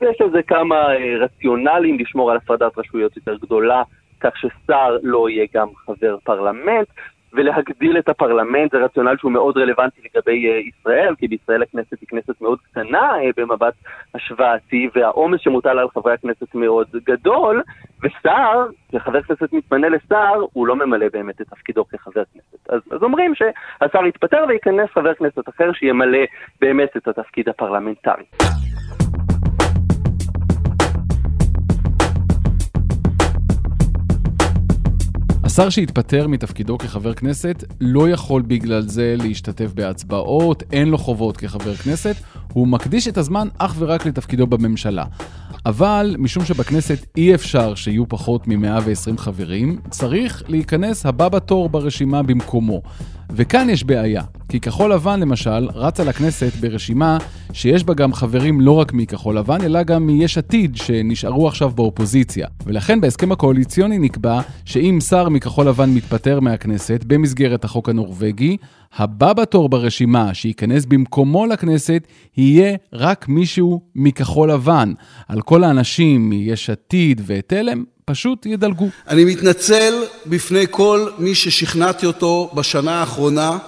ויש 0.00 0.20
לזה 0.20 0.42
כמה 0.42 0.76
אה, 0.76 1.16
רציונלים 1.20 1.98
לשמור 1.98 2.30
על 2.30 2.36
הפרדת 2.36 2.78
רשויות 2.78 3.16
יותר 3.16 3.36
גדולה, 3.36 3.82
כך 4.20 4.36
ששר 4.36 4.96
לא 5.02 5.28
יהיה 5.28 5.46
גם 5.54 5.68
חבר 5.86 6.16
פרלמנט, 6.24 6.88
ולהגדיל 7.36 7.98
את 7.98 8.08
הפרלמנט, 8.08 8.72
זה 8.72 8.78
רציונל 8.78 9.16
שהוא 9.18 9.32
מאוד 9.32 9.58
רלוונטי 9.58 10.00
לגבי 10.04 10.46
uh, 10.46 10.68
ישראל, 10.68 11.14
כי 11.18 11.28
בישראל 11.28 11.62
הכנסת 11.62 12.00
היא 12.00 12.08
כנסת 12.08 12.40
מאוד 12.40 12.58
קטנה 12.70 13.12
uh, 13.12 13.32
במבט 13.36 13.74
השוואתי, 14.14 14.88
והעומס 14.94 15.40
שמוטל 15.40 15.78
על 15.78 15.88
חברי 15.94 16.14
הכנסת 16.14 16.54
מאוד 16.54 16.86
גדול, 17.04 17.62
ושר, 18.02 18.66
כשחבר 18.88 19.22
כנסת 19.22 19.52
מתמנה 19.52 19.88
לשר, 19.88 20.44
הוא 20.52 20.66
לא 20.66 20.76
ממלא 20.76 21.06
באמת 21.12 21.40
את 21.40 21.46
תפקידו 21.46 21.84
כחבר 21.84 22.22
כנסת. 22.34 22.70
אז, 22.70 22.80
אז 22.90 23.02
אומרים 23.02 23.32
שהשר 23.34 24.06
יתפטר 24.06 24.44
וייכנס 24.48 24.90
חבר 24.90 25.14
כנסת 25.14 25.48
אחר 25.48 25.72
שימלא 25.72 26.24
באמת 26.60 26.96
את 26.96 27.08
התפקיד 27.08 27.48
הפרלמנטרי. 27.48 28.24
השר 35.56 35.70
שהתפטר 35.70 36.28
מתפקידו 36.28 36.78
כחבר 36.78 37.14
כנסת 37.14 37.64
לא 37.80 38.10
יכול 38.10 38.42
בגלל 38.42 38.82
זה 38.82 39.14
להשתתף 39.18 39.72
בהצבעות, 39.74 40.62
אין 40.72 40.88
לו 40.88 40.98
חובות 40.98 41.36
כחבר 41.36 41.74
כנסת, 41.74 42.16
הוא 42.52 42.68
מקדיש 42.68 43.08
את 43.08 43.18
הזמן 43.18 43.48
אך 43.58 43.74
ורק 43.78 44.06
לתפקידו 44.06 44.46
בממשלה. 44.46 45.04
אבל 45.66 46.16
משום 46.18 46.44
שבכנסת 46.44 47.06
אי 47.16 47.34
אפשר 47.34 47.74
שיהיו 47.74 48.08
פחות 48.08 48.48
מ-120 48.48 49.18
חברים, 49.18 49.78
צריך 49.90 50.42
להיכנס 50.48 51.06
הבא 51.06 51.28
בתור 51.28 51.68
ברשימה 51.68 52.22
במקומו. 52.22 52.82
וכאן 53.30 53.70
יש 53.70 53.84
בעיה, 53.84 54.22
כי 54.48 54.60
כחול 54.60 54.92
לבן 54.92 55.20
למשל 55.20 55.68
רצה 55.74 56.04
לכנסת 56.04 56.52
ברשימה 56.60 57.18
שיש 57.52 57.84
בה 57.84 57.94
גם 57.94 58.12
חברים 58.12 58.60
לא 58.60 58.72
רק 58.72 58.92
מכחול 58.92 59.38
לבן, 59.38 59.60
אלא 59.60 59.82
גם 59.82 60.06
מיש 60.06 60.38
עתיד 60.38 60.76
שנשארו 60.76 61.48
עכשיו 61.48 61.70
באופוזיציה. 61.70 62.46
ולכן 62.66 63.00
בהסכם 63.00 63.32
הקואליציוני 63.32 63.98
נקבע 63.98 64.40
שאם 64.64 64.98
שר 65.08 65.28
מכחול 65.28 65.68
לבן 65.68 65.90
מתפטר 65.90 66.40
מהכנסת 66.40 67.04
במסגרת 67.06 67.64
החוק 67.64 67.88
הנורבגי, 67.88 68.56
הבא 68.96 69.32
בתור 69.32 69.68
ברשימה 69.68 70.34
שייכנס 70.34 70.84
במקומו 70.84 71.46
לכנסת 71.46 72.02
יהיה 72.36 72.76
רק 72.92 73.28
מישהו 73.28 73.80
מכחול 73.94 74.52
לבן. 74.52 74.92
על 75.28 75.40
כל 75.42 75.64
האנשים 75.64 76.30
מיש 76.30 76.70
עתיד 76.70 77.22
ותלם 77.26 77.84
פשוט 78.04 78.46
ידלגו. 78.46 78.88
אני 79.08 79.24
מתנצל 79.24 79.94
בפני 80.26 80.64
כל 80.70 81.08
מי 81.18 81.34
ששכנעתי 81.34 82.06
אותו 82.06 82.50
בשנה 82.54 83.00
האחרונה 83.00 83.58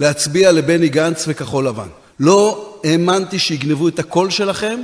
להצביע 0.00 0.52
לבני 0.52 0.88
גנץ 0.88 1.24
וכחול 1.28 1.66
לבן. 1.66 1.88
לא 2.20 2.74
האמנתי 2.84 3.38
שיגנבו 3.38 3.88
את 3.88 3.98
הקול 3.98 4.30
שלכם 4.30 4.78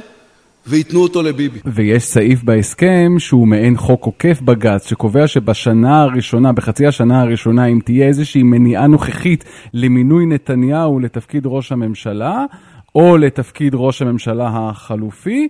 וייתנו 0.67 1.01
אותו 1.03 1.23
לביבי. 1.23 1.59
ויש 1.65 2.05
סעיף 2.05 2.43
בהסכם 2.43 3.13
שהוא 3.19 3.49
מעין 3.49 3.77
חוק 3.77 4.05
עוקף 4.05 4.41
בג"ץ, 4.41 4.89
שקובע 4.89 5.27
שבשנה 5.27 6.03
הראשונה, 6.03 6.53
בחצי 6.53 6.87
השנה 6.87 7.21
הראשונה, 7.21 7.67
אם 7.67 7.79
תהיה 7.85 8.07
איזושהי 8.07 8.43
מניעה 8.43 8.87
נוכחית 8.87 9.45
למינוי 9.75 10.27
נתניהו 10.27 11.01
לתפקיד 11.01 11.43
ראש 11.47 11.73
הממשלה, 11.73 12.45
או 12.95 13.17
לתפקיד 13.17 13.73
ראש 13.77 14.03
הממשלה 14.03 14.51
החלופי, 14.53 15.49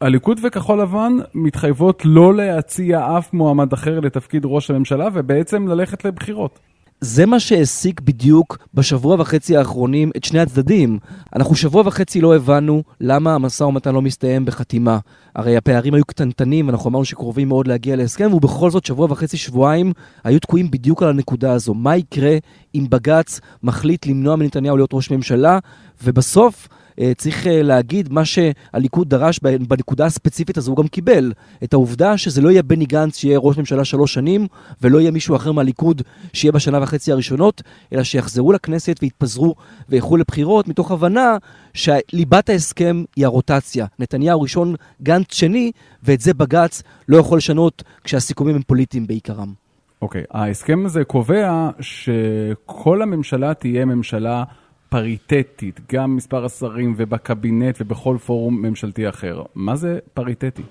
הליכוד 0.00 0.40
וכחול 0.42 0.80
לבן 0.80 1.12
מתחייבות 1.34 2.02
לא 2.04 2.34
להציע 2.34 3.18
אף 3.18 3.32
מועמד 3.32 3.72
אחר 3.72 4.00
לתפקיד 4.00 4.42
ראש 4.44 4.70
הממשלה 4.70 5.08
ובעצם 5.12 5.68
ללכת 5.68 6.04
לבחירות. 6.04 6.58
זה 7.00 7.26
מה 7.26 7.40
שהעסיק 7.40 8.00
בדיוק 8.00 8.58
בשבוע 8.74 9.16
וחצי 9.18 9.56
האחרונים 9.56 10.10
את 10.16 10.24
שני 10.24 10.40
הצדדים. 10.40 10.98
אנחנו 11.36 11.54
שבוע 11.54 11.82
וחצי 11.86 12.20
לא 12.20 12.36
הבנו 12.36 12.82
למה 13.00 13.34
המשא 13.34 13.64
ומתן 13.64 13.94
לא 13.94 14.02
מסתיים 14.02 14.44
בחתימה. 14.44 14.98
הרי 15.34 15.56
הפערים 15.56 15.94
היו 15.94 16.04
קטנטנים, 16.04 16.66
ואנחנו 16.66 16.90
אמרנו 16.90 17.04
שקרובים 17.04 17.48
מאוד 17.48 17.66
להגיע 17.66 17.96
להסכם, 17.96 18.34
ובכל 18.34 18.70
זאת 18.70 18.84
שבוע 18.84 19.06
וחצי, 19.10 19.36
שבועיים, 19.36 19.92
היו 20.24 20.40
תקועים 20.40 20.70
בדיוק 20.70 21.02
על 21.02 21.08
הנקודה 21.08 21.52
הזו. 21.52 21.74
מה 21.74 21.96
יקרה 21.96 22.36
אם 22.74 22.86
בג"ץ 22.90 23.40
מחליט 23.62 24.06
למנוע 24.06 24.36
מנתניהו 24.36 24.76
להיות 24.76 24.90
ראש 24.94 25.10
ממשלה, 25.10 25.58
ובסוף... 26.04 26.68
אה, 27.00 27.12
צריך 27.16 27.46
אה, 27.46 27.62
להגיד, 27.62 28.12
מה 28.12 28.24
שהליכוד 28.24 29.08
דרש 29.08 29.38
בנקודה 29.38 30.06
הספציפית 30.06 30.56
הזו, 30.58 30.70
הוא 30.70 30.76
גם 30.76 30.88
קיבל. 30.88 31.32
את 31.64 31.72
העובדה 31.72 32.16
שזה 32.16 32.40
לא 32.40 32.50
יהיה 32.50 32.62
בני 32.62 32.86
גנץ 32.86 33.16
שיהיה 33.16 33.38
ראש 33.38 33.58
ממשלה 33.58 33.84
שלוש 33.84 34.14
שנים, 34.14 34.46
ולא 34.82 35.00
יהיה 35.00 35.10
מישהו 35.10 35.36
אחר 35.36 35.52
מהליכוד 35.52 36.02
שיהיה 36.32 36.52
בשנה 36.52 36.82
וחצי 36.82 37.12
הראשונות, 37.12 37.62
אלא 37.92 38.02
שיחזרו 38.02 38.52
לכנסת 38.52 38.96
ויתפזרו 39.02 39.54
וילכו 39.88 40.16
לבחירות, 40.16 40.68
מתוך 40.68 40.90
הבנה 40.90 41.36
שליבת 41.74 42.48
ההסכם 42.48 43.04
היא 43.16 43.26
הרוטציה. 43.26 43.86
נתניהו 43.98 44.40
ראשון, 44.40 44.74
גנץ 45.02 45.34
שני, 45.34 45.72
ואת 46.02 46.20
זה 46.20 46.34
בג"ץ 46.34 46.82
לא 47.08 47.16
יכול 47.16 47.38
לשנות 47.38 47.82
כשהסיכומים 48.04 48.56
הם 48.56 48.62
פוליטיים 48.62 49.06
בעיקרם. 49.06 49.52
אוקיי, 50.02 50.22
okay. 50.22 50.24
ההסכם 50.30 50.86
הזה 50.86 51.04
קובע 51.04 51.70
שכל 51.80 53.02
הממשלה 53.02 53.54
תהיה 53.54 53.84
ממשלה 53.84 54.44
פריטטית, 54.90 55.80
גם 55.92 56.16
מספר 56.16 56.44
השרים 56.44 56.94
ובקבינט 56.96 57.78
ובכל 57.80 58.16
פורום 58.26 58.62
ממשלתי 58.62 59.08
אחר. 59.08 59.42
מה 59.54 59.76
זה 59.76 59.98
פריטטי? 60.14 60.62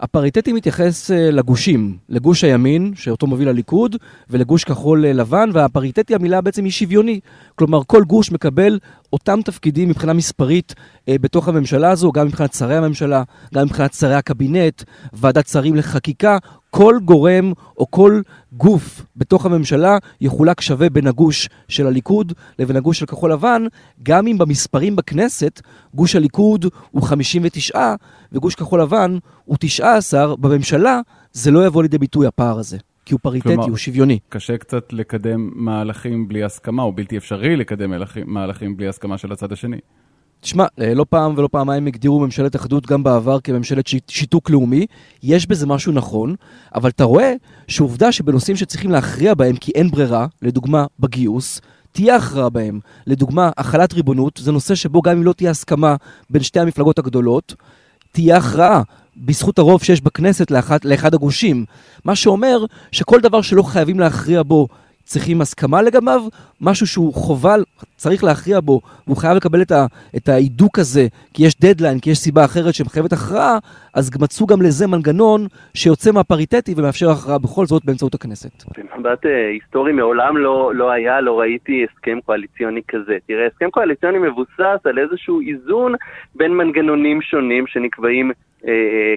הפריטטי 0.00 0.52
מתייחס 0.52 1.10
אה, 1.10 1.30
לגושים, 1.30 1.96
לגוש 2.08 2.44
הימין, 2.44 2.92
שאותו 2.94 3.26
מוביל 3.26 3.48
הליכוד, 3.48 3.96
ולגוש 4.30 4.64
כחול 4.64 5.04
אה, 5.04 5.12
לבן, 5.12 5.50
והפריטטי 5.52 6.14
המילה 6.14 6.40
בעצם 6.40 6.64
היא 6.64 6.72
שוויוני. 6.72 7.20
כלומר, 7.54 7.80
כל 7.86 8.02
גוש 8.04 8.32
מקבל 8.32 8.78
אותם 9.12 9.40
תפקידים 9.44 9.88
מבחינה 9.88 10.12
מספרית 10.12 10.74
אה, 11.08 11.16
בתוך 11.20 11.48
הממשלה 11.48 11.90
הזו, 11.90 12.12
גם 12.12 12.26
מבחינת 12.26 12.52
שרי 12.54 12.76
הממשלה, 12.76 13.22
גם 13.54 13.64
מבחינת 13.64 13.94
שרי 13.94 14.14
הקבינט, 14.14 14.82
ועדת 15.12 15.48
שרים 15.48 15.76
לחקיקה, 15.76 16.38
כל 16.70 16.98
גורם 17.04 17.52
או 17.78 17.90
כל 17.90 18.20
גוף 18.52 19.02
בתוך 19.16 19.46
הממשלה 19.46 19.98
יחולק 20.20 20.60
שווה 20.60 20.90
בין 20.90 21.06
הגוש 21.06 21.48
של 21.68 21.86
הליכוד 21.86 22.32
לבין 22.58 22.76
הגוש 22.76 22.98
של 22.98 23.06
כחול 23.06 23.32
לבן, 23.32 23.62
גם 24.02 24.26
אם 24.26 24.38
במספרים 24.38 24.96
בכנסת 24.96 25.60
גוש 25.94 26.16
הליכוד 26.16 26.66
הוא 26.90 27.02
59 27.02 27.94
וגוש 28.32 28.54
כחול 28.54 28.82
לבן 28.82 29.18
הוא 29.44 29.56
19, 29.60 30.36
בממשלה 30.36 31.00
זה 31.32 31.50
לא 31.50 31.66
יבוא 31.66 31.82
לידי 31.82 31.98
ביטוי 31.98 32.26
הפער 32.26 32.58
הזה. 32.58 32.78
כי 33.08 33.14
הוא 33.14 33.20
פריטטי, 33.22 33.48
כלומר, 33.48 33.64
הוא 33.64 33.76
שוויוני. 33.76 34.18
קשה 34.28 34.56
קצת 34.56 34.92
לקדם 34.92 35.50
מהלכים 35.54 36.28
בלי 36.28 36.44
הסכמה, 36.44 36.82
או 36.82 36.92
בלתי 36.92 37.16
אפשרי 37.16 37.56
לקדם 37.56 37.92
מהלכים 38.26 38.76
בלי 38.76 38.88
הסכמה 38.88 39.18
של 39.18 39.32
הצד 39.32 39.52
השני. 39.52 39.76
תשמע, 40.40 40.66
אה, 40.80 40.94
לא 40.94 41.06
פעם 41.10 41.34
ולא 41.36 41.48
פעמיים 41.52 41.86
הגדירו 41.86 42.20
ממשלת 42.20 42.56
אחדות 42.56 42.86
גם 42.86 43.02
בעבר 43.02 43.40
כממשלת 43.40 43.86
שיתוק 44.08 44.50
לאומי. 44.50 44.86
יש 45.22 45.46
בזה 45.46 45.66
משהו 45.66 45.92
נכון, 45.92 46.34
אבל 46.74 46.90
אתה 46.90 47.04
רואה 47.04 47.34
שעובדה 47.68 48.12
שבנושאים 48.12 48.56
שצריכים 48.56 48.90
להכריע 48.90 49.34
בהם 49.34 49.56
כי 49.56 49.72
אין 49.74 49.90
ברירה, 49.90 50.26
לדוגמה 50.42 50.86
בגיוס, 51.00 51.60
תהיה 51.92 52.16
הכרעה 52.16 52.48
בהם. 52.48 52.80
לדוגמה, 53.06 53.50
החלת 53.56 53.92
ריבונות, 53.92 54.40
זה 54.42 54.52
נושא 54.52 54.74
שבו 54.74 55.02
גם 55.02 55.16
אם 55.16 55.22
לא 55.22 55.32
תהיה 55.32 55.50
הסכמה 55.50 55.96
בין 56.30 56.42
שתי 56.42 56.60
המפלגות 56.60 56.98
הגדולות, 56.98 57.54
תהיה 58.12 58.36
הכרעה. 58.36 58.82
בזכות 59.26 59.58
הרוב 59.58 59.82
שיש 59.82 60.00
בכנסת 60.00 60.50
לאחד, 60.50 60.78
לאחד 60.84 61.14
הגושים. 61.14 61.64
מה 62.04 62.16
שאומר 62.16 62.58
שכל 62.92 63.20
דבר 63.20 63.42
שלא 63.42 63.62
חייבים 63.62 64.00
להכריע 64.00 64.42
בו 64.42 64.68
צריכים 65.08 65.40
הסכמה 65.40 65.82
לגביו, 65.82 66.20
משהו 66.60 66.86
שהוא 66.86 67.14
חובה, 67.14 67.54
צריך 67.96 68.24
להכריע 68.24 68.60
בו, 68.60 68.80
והוא 69.06 69.16
חייב 69.16 69.36
לקבל 69.36 69.62
את, 69.62 69.72
ה, 69.72 69.86
את 70.16 70.28
ההידוק 70.28 70.78
הזה, 70.78 71.06
כי 71.34 71.46
יש 71.46 71.60
דדליין, 71.60 71.98
כי 72.00 72.10
יש 72.10 72.18
סיבה 72.18 72.44
אחרת 72.44 72.74
שמחייבת 72.74 73.12
הכרעה, 73.12 73.58
אז 73.94 74.10
מצאו 74.20 74.46
גם 74.46 74.62
לזה 74.62 74.86
מנגנון 74.86 75.46
שיוצא 75.74 76.12
מהפריטטי 76.12 76.74
ומאפשר 76.76 77.10
הכרעה 77.10 77.38
בכל 77.38 77.66
זאת 77.66 77.84
באמצעות 77.84 78.14
הכנסת. 78.14 78.64
במבט 78.78 79.26
אה, 79.26 79.48
היסטורי 79.48 79.92
מעולם 79.92 80.36
לא, 80.36 80.74
לא 80.74 80.90
היה, 80.90 81.20
לא 81.20 81.40
ראיתי 81.40 81.86
הסכם 81.90 82.18
קואליציוני 82.26 82.80
כזה. 82.88 83.16
תראה, 83.26 83.46
הסכם 83.46 83.70
קואליציוני 83.70 84.18
מבוסס 84.18 84.80
על 84.84 84.98
איזשהו 84.98 85.40
איזון 85.40 85.94
בין 86.34 86.52
מנגנונים 86.52 87.22
שונים 87.22 87.66
שנקבעים 87.66 88.32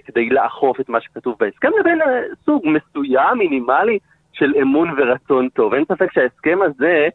כדי 0.06 0.30
לאכוף 0.30 0.80
את 0.80 0.90
מה 0.90 1.02
שכתוב 1.02 1.36
בהסכם, 1.40 1.70
לבין 1.80 2.02
אה, 2.02 2.22
סוג 2.46 2.66
מסוים, 2.66 3.38
מינימלי, 3.38 4.00
של 4.34 4.54
אמון 4.62 4.90
ורצון 4.98 5.50
טוב. 5.50 5.74
אין 5.74 5.86
ספק 5.86 6.14
שההסכם 6.14 6.60
הזה, 6.62 7.08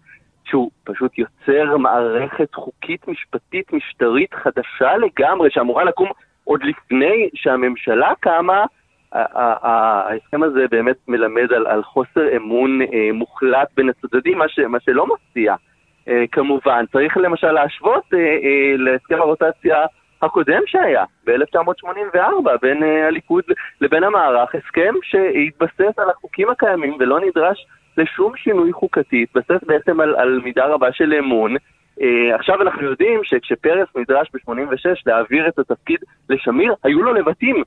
שהוא 0.44 0.70
פשוט 0.84 1.18
יוצר 1.18 1.76
מערכת 1.76 2.54
חוקית, 2.54 3.08
משפטית, 3.08 3.72
משטרית 3.72 4.34
חדשה 4.34 4.96
לגמרי, 4.96 5.50
שאמורה 5.50 5.84
לקום 5.84 6.08
עוד 6.44 6.60
לפני 6.64 7.28
שהממשלה 7.34 8.12
קמה, 8.20 8.64
ההסכם 9.12 10.42
הזה 10.42 10.66
באמת 10.70 10.96
מלמד 11.08 11.52
על, 11.52 11.66
על 11.66 11.82
חוסר 11.82 12.36
אמון 12.36 12.82
אה, 12.82 13.10
מוחלט 13.12 13.68
בין 13.76 13.88
הצדדים, 13.88 14.38
מה, 14.38 14.48
ש, 14.48 14.58
מה 14.58 14.80
שלא 14.80 15.06
מפתיע. 15.06 15.54
אה, 16.08 16.24
כמובן, 16.32 16.84
צריך 16.92 17.16
למשל 17.16 17.52
להשוות 17.52 18.04
אה, 18.14 18.18
אה, 18.18 18.76
להסכם 18.76 19.20
הרוטציה 19.20 19.76
הקודם 20.26 20.60
שהיה, 20.66 21.04
ב-1984, 21.26 22.50
בין 22.62 22.82
uh, 22.82 22.86
הליכוד 23.08 23.44
לבין 23.80 24.04
המערך, 24.04 24.54
הסכם 24.54 24.94
שהתבסס 25.02 25.98
על 25.98 26.10
החוקים 26.10 26.50
הקיימים 26.50 26.96
ולא 27.00 27.20
נדרש 27.20 27.66
לשום 27.96 28.36
שינוי 28.36 28.72
חוקתי, 28.72 29.22
התבסס 29.22 29.64
בעצם 29.66 30.00
על, 30.00 30.16
על 30.16 30.40
מידה 30.44 30.66
רבה 30.66 30.92
של 30.92 31.14
אמון. 31.18 31.56
Uh, 31.56 32.04
עכשיו 32.34 32.62
אנחנו 32.62 32.82
יודעים 32.82 33.20
שכשפרס 33.24 33.88
נדרש 33.96 34.30
ב-86 34.34 35.02
להעביר 35.06 35.48
את 35.48 35.58
התפקיד 35.58 35.98
לשמיר, 36.30 36.74
היו 36.84 37.02
לו 37.02 37.14
לבטים 37.14 37.62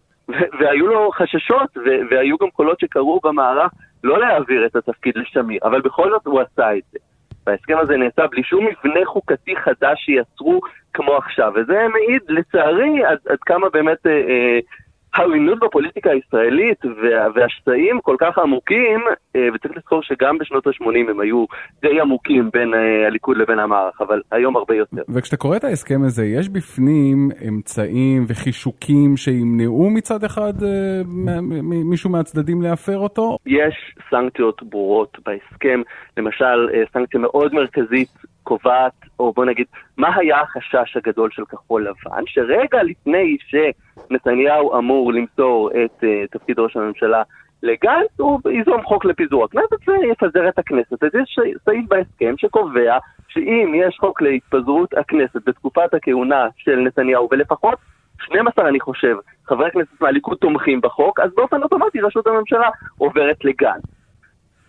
והיו 0.59 0.87
לו 0.87 1.11
חששות 1.11 1.77
והיו 2.11 2.37
גם 2.37 2.49
קולות 2.49 2.79
שקראו 2.79 3.19
במערך 3.23 3.71
לא 4.03 4.19
להעביר 4.19 4.65
את 4.65 4.75
התפקיד 4.75 5.17
לשמיר, 5.17 5.59
אבל 5.63 5.81
בכל 5.81 6.09
זאת 6.09 6.25
הוא 6.25 6.41
עשה 6.41 6.77
את 6.77 6.83
זה. 6.91 6.99
וההסכם 7.47 7.77
הזה 7.77 7.97
נעשה 7.97 8.27
בלי 8.27 8.43
שום 8.43 8.65
מבנה 8.65 9.05
חוקתי 9.05 9.55
חדש 9.55 9.99
שיצרו 10.05 10.61
כמו 10.93 11.17
עכשיו, 11.17 11.53
וזה 11.55 11.87
מעיד 11.93 12.21
לצערי 12.29 13.05
עד, 13.05 13.17
עד 13.29 13.39
כמה 13.45 13.69
באמת 13.69 14.07
אה, 14.07 14.11
אה, 14.11 14.59
העוינות 15.13 15.59
בפוליטיקה 15.59 16.09
הישראלית 16.11 16.85
וה, 16.85 17.27
והשסעים 17.35 17.99
כל 18.01 18.15
כך 18.19 18.37
עמוקים, 18.37 18.99
אה, 19.35 19.47
וצריך 19.53 19.77
לזכור 19.77 20.03
שגם 20.03 20.37
בשנות 20.37 20.67
ה-80 20.67 21.09
הם 21.09 21.19
היו 21.19 21.45
די 21.81 22.01
עמוקים 22.01 22.49
בין 22.53 22.73
אה, 22.73 23.07
הליכוד 23.07 23.37
לבין 23.37 23.59
המערך, 23.59 24.01
אבל 24.01 24.21
היום 24.31 24.57
הרבה 24.57 24.75
יותר. 24.75 25.01
וכשאתה 25.09 25.37
קורא 25.37 25.57
את 25.57 25.63
ההסכם 25.63 26.03
הזה, 26.03 26.25
יש 26.25 26.49
בפנים 26.49 27.29
אמצעים 27.47 28.25
וחישוקים 28.27 29.17
שימנעו 29.17 29.89
מצד 29.89 30.23
אחד 30.23 30.53
אה, 30.63 31.01
מישהו 31.89 32.09
מהצדדים 32.09 32.61
להפר 32.61 32.97
אותו? 32.97 33.37
יש 33.45 33.95
סנקציות 34.09 34.63
ברורות 34.63 35.17
בהסכם, 35.25 35.81
למשל 36.17 36.69
סנקציה 36.93 37.19
מאוד 37.19 37.53
מרכזית 37.53 38.09
קובעת, 38.49 38.93
או 39.19 39.33
בוא 39.33 39.45
נגיד, 39.45 39.67
מה 39.97 40.15
היה 40.15 40.41
החשש 40.41 40.97
הגדול 40.97 41.29
של 41.31 41.45
כחול 41.45 41.87
לבן, 41.87 42.23
שרגע 42.25 42.83
לפני 42.83 43.37
שנתניהו 43.39 44.77
אמור 44.77 45.13
למסור 45.13 45.69
את 45.71 46.03
uh, 46.03 46.31
תפקיד 46.31 46.59
ראש 46.59 46.77
הממשלה 46.77 47.23
לגנץ, 47.63 48.09
הוא 48.17 48.39
ייזום 48.49 48.83
חוק 48.83 49.05
לפיזור 49.05 49.45
הכנסת 49.45 49.87
ויפזר 49.87 50.49
את 50.49 50.59
הכנסת. 50.59 51.03
אז 51.03 51.09
יש 51.21 51.39
סעיף 51.65 51.85
בהסכם 51.87 52.33
שקובע 52.37 52.97
שאם 53.27 53.73
יש 53.75 53.97
חוק 53.99 54.21
להתפזרות 54.21 54.93
הכנסת 54.93 55.41
בתקופת 55.45 55.93
הכהונה 55.93 56.47
של 56.57 56.75
נתניהו, 56.75 57.27
ולפחות 57.31 57.79
12, 58.21 58.69
אני 58.69 58.79
חושב, 58.79 59.15
חברי 59.45 59.67
הכנסת 59.67 60.01
מהליכוד 60.01 60.37
תומכים 60.37 60.81
בחוק, 60.81 61.19
אז 61.19 61.31
באופן 61.35 61.63
אוטומטי 61.63 62.01
ראשות 62.01 62.27
הממשלה 62.27 62.69
עוברת 62.97 63.45
לגנץ. 63.45 63.98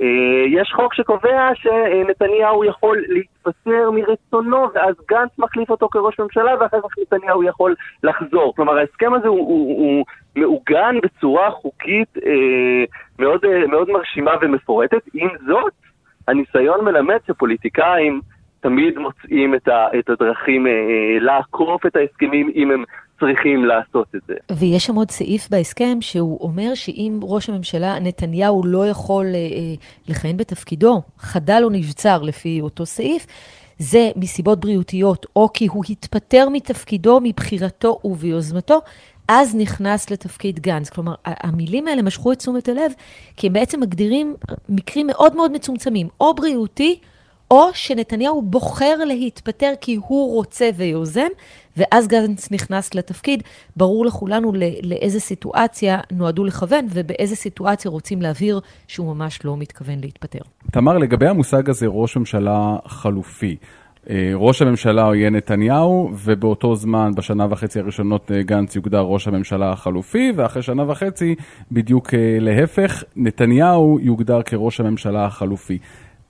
אה, 0.01 0.45
יש 0.49 0.73
חוק 0.73 0.95
שקובע 0.95 1.51
שנתניהו 1.55 2.65
יכול 2.65 3.05
להתפטר 3.09 3.91
מרצונו, 3.91 4.67
ואז 4.75 4.95
גנץ 5.09 5.39
מחליף 5.39 5.71
אותו 5.71 5.89
כראש 5.89 6.21
ממשלה, 6.21 6.55
ואחר 6.61 6.81
כך 6.81 6.99
נתניהו 6.99 7.43
יכול 7.43 7.75
לחזור. 8.03 8.57
כלומר, 8.57 8.79
ההסכם 8.79 9.15
הזה 9.15 9.29
הוא, 9.29 9.39
הוא, 9.39 9.79
הוא 9.79 10.05
מעוגן 10.37 10.97
בצורה 11.03 11.51
חוקית 11.51 12.19
אה, 12.27 12.85
מאוד, 13.19 13.45
אה, 13.45 13.67
מאוד 13.67 13.91
מרשימה 13.91 14.33
ומפורטת. 14.41 15.03
עם 15.15 15.29
זאת, 15.47 15.73
הניסיון 16.29 16.85
מלמד 16.85 17.19
שפוליטיקאים 17.27 18.21
תמיד 18.61 18.99
מוצאים 18.99 19.55
את, 19.55 20.11
הדרכים 20.11 20.67
לעקוף 21.21 21.87
את 21.87 21.97
ההסכמים 21.97 22.51
אם 22.55 22.71
הם 22.71 22.85
צריכים 23.21 23.65
לעשות 23.65 24.07
את 24.17 24.21
זה. 24.29 24.35
ויש 24.57 24.87
שם 24.87 24.95
עוד 24.95 25.11
סעיף 25.11 25.49
בהסכם 25.51 25.99
שהוא 26.01 26.41
אומר 26.41 26.75
שאם 26.75 27.21
ראש 27.23 27.49
הממשלה 27.49 27.99
נתניהו 27.99 28.63
לא 28.65 28.89
יכול 28.89 29.27
אה, 29.27 29.33
אה, 29.35 29.39
לכהן 30.09 30.37
בתפקידו, 30.37 31.03
חדל 31.19 31.61
או 31.65 31.71
נבצר 31.71 32.23
לפי 32.23 32.61
אותו 32.61 32.87
סעיף, 32.87 33.27
זה 33.79 34.11
מסיבות 34.17 34.61
בריאותיות, 34.61 35.27
או 35.37 35.49
כי 35.55 35.67
הוא 35.67 35.85
התפטר 35.89 36.49
מתפקידו 36.53 37.21
מבחירתו 37.23 37.99
וביוזמתו, 38.05 38.81
אז 39.29 39.55
נכנס 39.55 40.11
לתפקיד 40.11 40.61
גנץ. 40.61 40.91
כלומר, 40.91 41.15
המילים 41.25 41.89
האלה 41.89 42.03
משכו 42.03 42.33
את 42.33 42.39
תשומת 42.39 42.69
הלב, 42.69 42.93
כי 43.37 43.47
הם 43.47 43.53
בעצם 43.53 43.81
מגדירים 43.81 44.35
מקרים 44.69 45.07
מאוד 45.07 45.37
מאוד 45.37 45.53
מצומצמים, 45.53 46.09
או 46.21 46.35
בריאותי, 46.35 46.99
או 47.51 47.69
שנתניהו 47.75 48.43
בוחר 48.43 48.97
להתפטר 49.07 49.73
כי 49.81 49.95
הוא 49.95 50.35
רוצה 50.35 50.71
ויוזם, 50.77 51.29
ואז 51.77 52.09
גנץ 52.09 52.53
נכנס 52.53 52.95
לתפקיד. 52.95 53.43
ברור 53.77 54.07
לכולנו 54.07 54.53
לאיזה 54.83 55.21
סיטואציה 55.21 55.99
נועדו 56.13 56.45
לכוון, 56.45 56.87
ובאיזה 56.91 57.37
סיטואציה 57.37 57.91
רוצים 57.91 58.23
להבהיר 58.23 58.61
שהוא 58.89 59.15
ממש 59.15 59.45
לא 59.45 59.57
מתכוון 59.57 60.01
להתפטר. 60.01 60.39
תמר, 60.71 60.99
לגבי 60.99 61.29
המושג 61.29 61.71
הזה, 61.71 61.87
ראש 61.87 62.17
ממשלה 62.17 62.77
חלופי. 62.87 63.57
אה, 64.11 64.33
ראש 64.35 64.63
הממשלה 64.63 65.11
יהיה 65.15 65.31
נתניהו, 65.31 66.11
ובאותו 66.25 66.75
זמן, 66.75 67.11
בשנה 67.17 67.47
וחצי 67.51 67.81
הראשונות, 67.81 68.31
אה, 68.31 68.43
גנץ 68.43 68.77
יוגדר 68.77 69.01
ראש 69.01 69.29
הממשלה 69.29 69.73
החלופי, 69.73 70.33
ואחרי 70.37 70.63
שנה 70.63 70.91
וחצי, 70.91 71.35
בדיוק 71.73 72.15
אה, 72.15 72.37
להפך, 72.41 73.05
נתניהו 73.17 73.99
יוגדר 74.03 74.43
כראש 74.43 74.81
הממשלה 74.81 75.25
החלופי. 75.25 75.79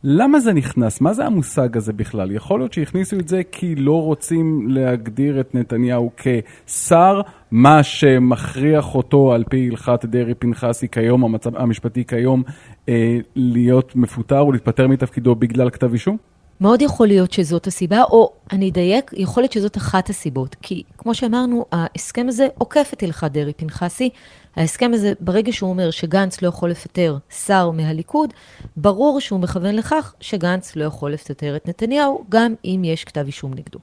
למה 0.04 0.40
זה 0.40 0.52
נכנס? 0.52 1.00
מה 1.00 1.12
זה 1.12 1.26
המושג 1.26 1.76
הזה 1.76 1.92
בכלל? 1.92 2.30
יכול 2.30 2.60
להיות 2.60 2.72
שהכניסו 2.72 3.18
את 3.18 3.28
זה 3.28 3.42
כי 3.52 3.74
לא 3.74 4.02
רוצים 4.02 4.68
להגדיר 4.68 5.40
את 5.40 5.54
נתניהו 5.54 6.10
כשר, 6.16 7.20
מה 7.50 7.82
שמכריח 7.82 8.94
אותו 8.94 9.32
על 9.32 9.44
פי 9.44 9.68
הלכת 9.68 10.04
דרעי 10.04 10.34
פנחסי 10.34 10.88
כיום, 10.88 11.24
המצב 11.24 11.56
המשפטי 11.56 12.04
כיום, 12.04 12.42
אה, 12.88 13.18
להיות 13.36 13.96
מפוטר 13.96 14.40
או 14.40 14.52
להתפטר 14.52 14.88
מתפקידו 14.88 15.34
בגלל 15.34 15.70
כתב 15.70 15.92
אישום? 15.92 16.16
מאוד 16.60 16.82
יכול 16.82 17.06
להיות 17.06 17.32
שזאת 17.32 17.66
הסיבה, 17.66 18.02
או 18.02 18.32
אני 18.52 18.70
אדייק, 18.70 19.10
יכול 19.16 19.42
להיות 19.42 19.52
שזאת 19.52 19.76
אחת 19.76 20.10
הסיבות. 20.10 20.56
כי 20.62 20.82
כמו 20.98 21.14
שאמרנו, 21.14 21.64
ההסכם 21.72 22.26
הזה 22.28 22.46
עוקף 22.58 22.90
את 22.94 23.02
הלכת 23.02 23.30
דרעי 23.32 23.52
פנחסי. 23.52 24.10
ההסכם 24.56 24.90
הזה, 24.94 25.12
ברגע 25.20 25.52
שהוא 25.52 25.70
אומר 25.70 25.90
שגנץ 25.90 26.42
לא 26.42 26.48
יכול 26.48 26.70
לפטר 26.70 27.16
שר 27.46 27.70
מהליכוד, 27.70 28.34
ברור 28.76 29.20
שהוא 29.20 29.40
מכוון 29.40 29.74
לכך 29.74 30.14
שגנץ 30.20 30.76
לא 30.76 30.84
יכול 30.84 31.12
לפטר 31.12 31.56
את 31.56 31.68
נתניהו, 31.68 32.24
גם 32.28 32.54
אם 32.64 32.82
יש 32.84 33.04
כתב 33.04 33.24
אישום 33.26 33.54
נגדו. 33.54 33.78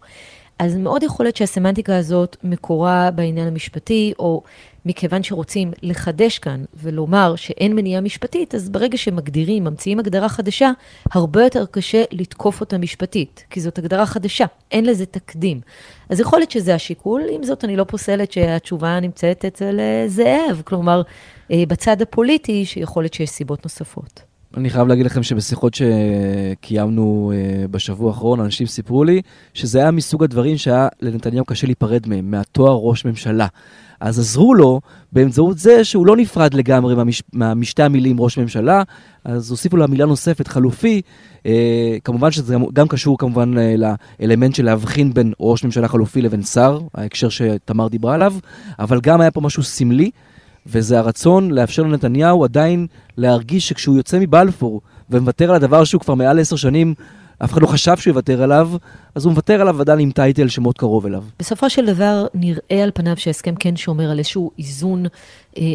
אז 0.60 0.76
מאוד 0.76 1.04
יכול 1.04 1.26
להיות 1.26 1.36
שהסמנטיקה 1.36 1.98
הזאת 1.98 2.38
מקורה 2.44 3.12
בעניין 3.12 3.48
המשפטי, 3.48 4.14
או 4.20 4.44
מכיוון 4.88 5.24
שרוצים 5.24 5.72
לחדש 5.82 6.40
כאן 6.40 6.64
ולומר 6.74 7.36
שאין 7.36 7.76
מניעה 7.76 8.02
משפטית, 8.02 8.56
אז 8.56 8.70
ברגע 8.70 8.98
שמגדירים, 8.98 9.64
ממציאים 9.64 10.00
הגדרה 10.00 10.30
חדשה, 10.30 10.72
הרבה 11.12 11.44
יותר 11.44 11.66
קשה 11.72 12.04
לתקוף 12.12 12.62
אותה 12.62 12.78
משפטית, 12.78 13.46
כי 13.50 13.62
זאת 13.62 13.78
הגדרה 13.78 14.06
חדשה, 14.06 14.46
אין 14.72 14.86
לזה 14.86 15.06
תקדים. 15.06 15.62
אז 16.10 16.20
יכול 16.20 16.40
להיות 16.40 16.52
שזה 16.52 16.76
השיקול, 16.76 17.22
עם 17.32 17.44
זאת 17.44 17.64
אני 17.64 17.76
לא 17.76 17.84
פוסלת 17.84 18.32
שהתשובה 18.32 19.00
נמצאת 19.00 19.46
אצל 19.46 19.80
אה, 19.80 20.08
זאב, 20.08 20.62
כלומר, 20.66 21.02
אה, 21.52 21.64
בצד 21.68 22.02
הפוליטי, 22.02 22.66
שיכול 22.66 23.04
להיות 23.04 23.14
שיש 23.14 23.30
סיבות 23.30 23.64
נוספות. 23.64 24.22
אני 24.58 24.70
חייב 24.70 24.88
להגיד 24.88 25.06
לכם 25.06 25.24
שבשיחות 25.24 25.74
שקיימנו 25.74 27.32
אה, 27.36 27.68
בשבוע 27.68 28.10
האחרון, 28.10 28.40
אנשים 28.40 28.68
סיפרו 28.68 29.04
לי 29.04 29.22
שזה 29.54 29.80
היה 29.80 29.92
מסוג 29.92 30.24
הדברים 30.24 30.58
שהיה 30.58 30.88
לנתניהו 31.02 31.46
קשה 31.46 31.68
להיפרד 31.68 32.08
מהם, 32.08 32.32
מהתואר 32.32 32.78
ראש 32.82 33.06
ממשלה. 33.06 33.48
אז 34.00 34.20
עזרו 34.20 34.54
לו 34.54 34.82
באמצעות 35.12 35.58
זה 35.58 35.84
שהוא 35.84 36.08
לא 36.08 36.18
נפרד 36.18 36.54
לגמרי 36.54 36.96
מהמש... 36.96 37.24
מהמשתי 37.34 37.84
המילים 37.84 38.22
ראש 38.22 38.38
ממשלה, 38.38 38.84
אז 39.26 39.52
הוסיפו 39.52 39.78
לה 39.78 39.88
מילה 39.88 40.06
נוספת, 40.06 40.48
חלופי. 40.48 41.02
אה, 41.46 41.98
כמובן 42.04 42.32
שזה 42.32 42.54
גם, 42.54 42.64
גם 42.74 42.88
קשור 42.88 43.18
כמובן 43.18 43.58
אה, 43.58 43.76
לאלמנט 44.20 44.56
של 44.56 44.66
להבחין 44.66 45.14
בין 45.14 45.34
ראש 45.40 45.64
ממשלה 45.64 45.88
חלופי 45.88 46.22
לבין 46.22 46.44
שר, 46.44 46.80
ההקשר 46.94 47.30
שתמר 47.30 47.88
דיברה 47.88 48.14
עליו, 48.14 48.34
אבל 48.80 49.02
גם 49.02 49.22
היה 49.22 49.32
פה 49.32 49.42
משהו 49.42 49.64
סמלי. 49.64 50.12
וזה 50.70 51.00
הרצון 51.00 51.52
לאפשר 51.52 51.84
לנתניהו 51.84 52.44
עדיין 52.44 52.88
להרגיש 53.18 53.70
שכשהוא 53.70 53.98
יוצא 53.98 54.20
מבלפור 54.20 54.82
ומוותר 55.10 55.50
על 55.50 55.56
הדבר 55.56 55.84
שהוא 55.84 56.02
כבר 56.02 56.14
מעל 56.14 56.40
עשר 56.40 56.56
שנים, 56.56 56.94
אף 57.44 57.54
אחד 57.54 57.62
לא 57.62 57.68
חשב 57.68 57.98
שהוא 57.98 58.12
יוותר 58.12 58.44
עליו, 58.44 58.70
אז 59.16 59.26
הוא 59.26 59.32
מוותר 59.32 59.62
עליו 59.62 59.82
עדיין 59.82 60.00
עם 60.00 60.12
טייטל 60.12 60.48
שמאוד 60.48 60.78
קרוב 60.78 61.06
אליו. 61.06 61.24
בסופו 61.40 61.70
של 61.70 61.86
דבר 61.86 62.28
נראה 62.34 62.84
על 62.84 62.92
פניו 62.94 63.18
שההסכם 63.18 63.56
כן 63.56 63.76
שומר 63.76 64.12
על 64.12 64.20
איזשהו 64.20 64.52
איזון 64.60 65.06
אה, 65.06 65.10
אה, 65.58 65.68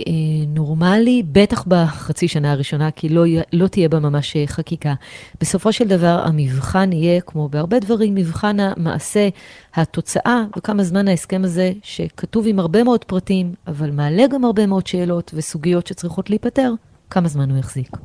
נורמלי, 0.48 1.22
בטח 1.32 1.64
בחצי 1.68 2.28
שנה 2.28 2.52
הראשונה, 2.52 2.90
כי 2.90 3.08
לא, 3.08 3.24
לא 3.52 3.66
תהיה 3.66 3.88
בה 3.88 3.98
ממש 3.98 4.36
אה, 4.36 4.44
חקיקה. 4.46 4.94
בסופו 5.40 5.72
של 5.72 5.88
דבר 5.88 6.22
המבחן 6.24 6.92
יהיה, 6.92 7.20
כמו 7.20 7.48
בהרבה 7.48 7.78
דברים, 7.78 8.14
מבחן 8.14 8.60
המעשה, 8.60 9.28
התוצאה, 9.74 10.44
וכמה 10.58 10.82
זמן 10.82 11.08
ההסכם 11.08 11.42
הזה, 11.44 11.72
שכתוב 11.82 12.46
עם 12.48 12.58
הרבה 12.58 12.84
מאוד 12.84 13.04
פרטים, 13.04 13.54
אבל 13.66 13.90
מעלה 13.90 14.26
גם 14.26 14.44
הרבה 14.44 14.66
מאוד 14.66 14.86
שאלות 14.86 15.30
וסוגיות 15.34 15.86
שצריכות 15.86 16.30
להיפתר, 16.30 16.72
כמה 17.10 17.28
זמן 17.28 17.50
הוא 17.50 17.58
יחזיק. 17.58 17.96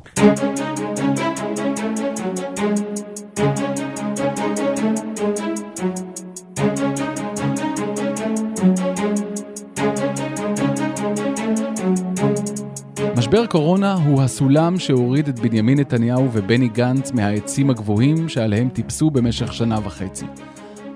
קורונה 13.48 13.94
הוא 13.94 14.22
הסולם 14.22 14.78
שהוריד 14.78 15.28
את 15.28 15.38
בנימין 15.38 15.80
נתניהו 15.80 16.28
ובני 16.32 16.68
גנץ 16.68 17.12
מהעצים 17.12 17.70
הגבוהים 17.70 18.28
שעליהם 18.28 18.68
טיפסו 18.68 19.10
במשך 19.10 19.52
שנה 19.52 19.78
וחצי. 19.84 20.26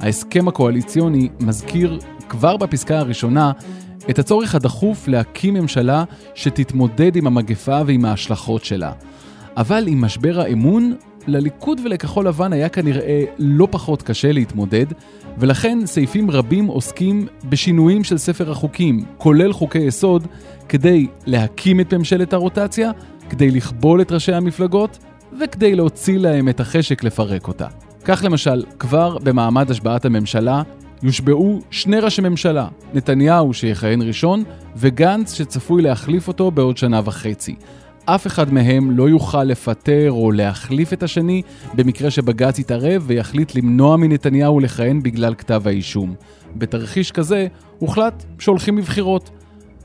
ההסכם 0.00 0.48
הקואליציוני 0.48 1.28
מזכיר 1.40 1.98
כבר 2.28 2.56
בפסקה 2.56 2.98
הראשונה 2.98 3.52
את 4.10 4.18
הצורך 4.18 4.54
הדחוף 4.54 5.08
להקים 5.08 5.54
ממשלה 5.54 6.04
שתתמודד 6.34 7.16
עם 7.16 7.26
המגפה 7.26 7.80
ועם 7.86 8.04
ההשלכות 8.04 8.64
שלה. 8.64 8.92
אבל 9.56 9.84
עם 9.88 10.00
משבר 10.00 10.40
האמון, 10.40 10.94
לליכוד 11.26 11.80
ולכחול 11.84 12.26
לבן 12.26 12.52
היה 12.52 12.68
כנראה 12.68 13.24
לא 13.38 13.68
פחות 13.70 14.02
קשה 14.02 14.32
להתמודד, 14.32 14.86
ולכן 15.38 15.78
סעיפים 15.84 16.30
רבים 16.30 16.66
עוסקים 16.66 17.26
בשינויים 17.48 18.04
של 18.04 18.18
ספר 18.18 18.50
החוקים, 18.50 19.04
כולל 19.18 19.52
חוקי 19.52 19.78
יסוד, 19.78 20.26
כדי 20.68 21.06
להקים 21.26 21.80
את 21.80 21.94
ממשלת 21.94 22.32
הרוטציה, 22.32 22.90
כדי 23.30 23.50
לכבול 23.50 24.00
את 24.00 24.12
ראשי 24.12 24.32
המפלגות, 24.32 24.98
וכדי 25.40 25.74
להוציא 25.74 26.18
להם 26.18 26.48
את 26.48 26.60
החשק 26.60 27.04
לפרק 27.04 27.48
אותה. 27.48 27.66
כך 28.04 28.24
למשל, 28.24 28.64
כבר 28.78 29.18
במעמד 29.18 29.70
השבעת 29.70 30.04
הממשלה, 30.04 30.62
יושבעו 31.02 31.60
שני 31.70 32.00
ראשי 32.00 32.22
ממשלה, 32.22 32.68
נתניהו 32.94 33.54
שיכהן 33.54 34.02
ראשון, 34.02 34.44
וגנץ 34.76 35.32
שצפוי 35.32 35.82
להחליף 35.82 36.28
אותו 36.28 36.50
בעוד 36.50 36.76
שנה 36.76 37.00
וחצי. 37.04 37.54
אף 38.04 38.26
אחד 38.26 38.52
מהם 38.52 38.90
לא 38.90 39.08
יוכל 39.08 39.44
לפטר 39.44 40.10
או 40.10 40.32
להחליף 40.32 40.92
את 40.92 41.02
השני 41.02 41.42
במקרה 41.74 42.10
שבג"ץ 42.10 42.58
יתערב 42.58 43.02
ויחליט 43.06 43.54
למנוע 43.54 43.96
מנתניהו 43.96 44.60
לכהן 44.60 45.02
בגלל 45.02 45.34
כתב 45.34 45.62
האישום. 45.64 46.14
בתרחיש 46.56 47.12
כזה 47.12 47.46
הוחלט 47.78 48.24
שהולכים 48.38 48.78
לבחירות. 48.78 49.30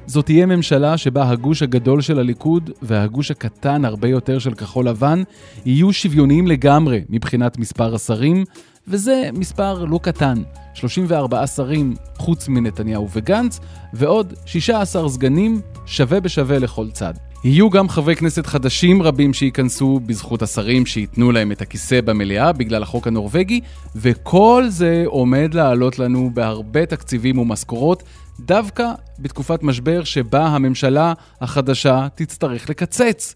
זאת 0.06 0.26
תהיה 0.26 0.46
ממשלה 0.46 0.98
שבה 0.98 1.30
הגוש 1.30 1.62
הגדול 1.62 2.02
של 2.02 2.20
הליכוד 2.20 2.70
והגוש 2.82 3.32
הקטן 3.32 3.86
הרבה 3.86 4.08
יותר 4.08 4.40
של 4.40 4.54
כחול 4.54 4.88
לבן 4.88 5.24
יהיו 5.66 5.94
שוויוניים 5.94 6.48
לגמרי 6.48 7.04
מבחינת 7.10 7.58
מספר 7.58 7.96
השרים, 7.96 8.44
וזה 8.88 9.30
מספר 9.34 9.86
לא 9.86 10.00
קטן, 10.04 10.38
34 10.74 11.48
שרים 11.48 11.96
חוץ 12.18 12.48
מנתניהו 12.48 13.08
וגנץ, 13.14 13.60
ועוד 13.94 14.34
16 14.46 15.10
סגנים 15.10 15.62
שווה 15.86 16.20
בשווה 16.20 16.60
לכל 16.60 16.90
צד. 16.92 17.14
יהיו 17.44 17.70
גם 17.70 17.90
חברי 17.90 18.16
כנסת 18.16 18.46
חדשים 18.46 19.02
רבים 19.02 19.34
שייכנסו 19.34 20.00
בזכות 20.06 20.42
השרים 20.42 20.86
שייתנו 20.86 21.32
להם 21.32 21.52
את 21.52 21.62
הכיסא 21.62 22.02
במליאה 22.02 22.54
בגלל 22.54 22.84
החוק 22.84 23.08
הנורבגי, 23.08 23.62
וכל 23.96 24.64
זה 24.68 25.04
עומד 25.06 25.54
לעלות 25.54 26.00
לנו 26.00 26.32
בהרבה 26.34 26.86
תקציבים 26.86 27.38
ומשכורות, 27.38 28.04
דווקא 28.40 28.92
בתקופת 29.20 29.64
משבר 29.64 30.04
שבה 30.04 30.46
הממשלה 30.46 31.14
החדשה 31.42 32.08
תצטרך 32.16 32.70
לקצץ. 32.70 33.36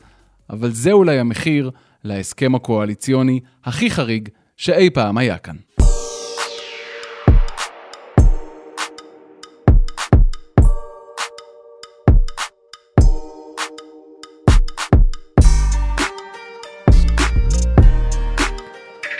אבל 0.49 0.71
זה 0.71 0.91
אולי 0.91 1.19
המחיר 1.19 1.71
להסכם 2.03 2.55
הקואליציוני 2.55 3.39
הכי 3.65 3.91
חריג 3.91 4.29
שאי 4.57 4.89
פעם 4.89 5.17
היה 5.17 5.37
כאן. 5.37 5.55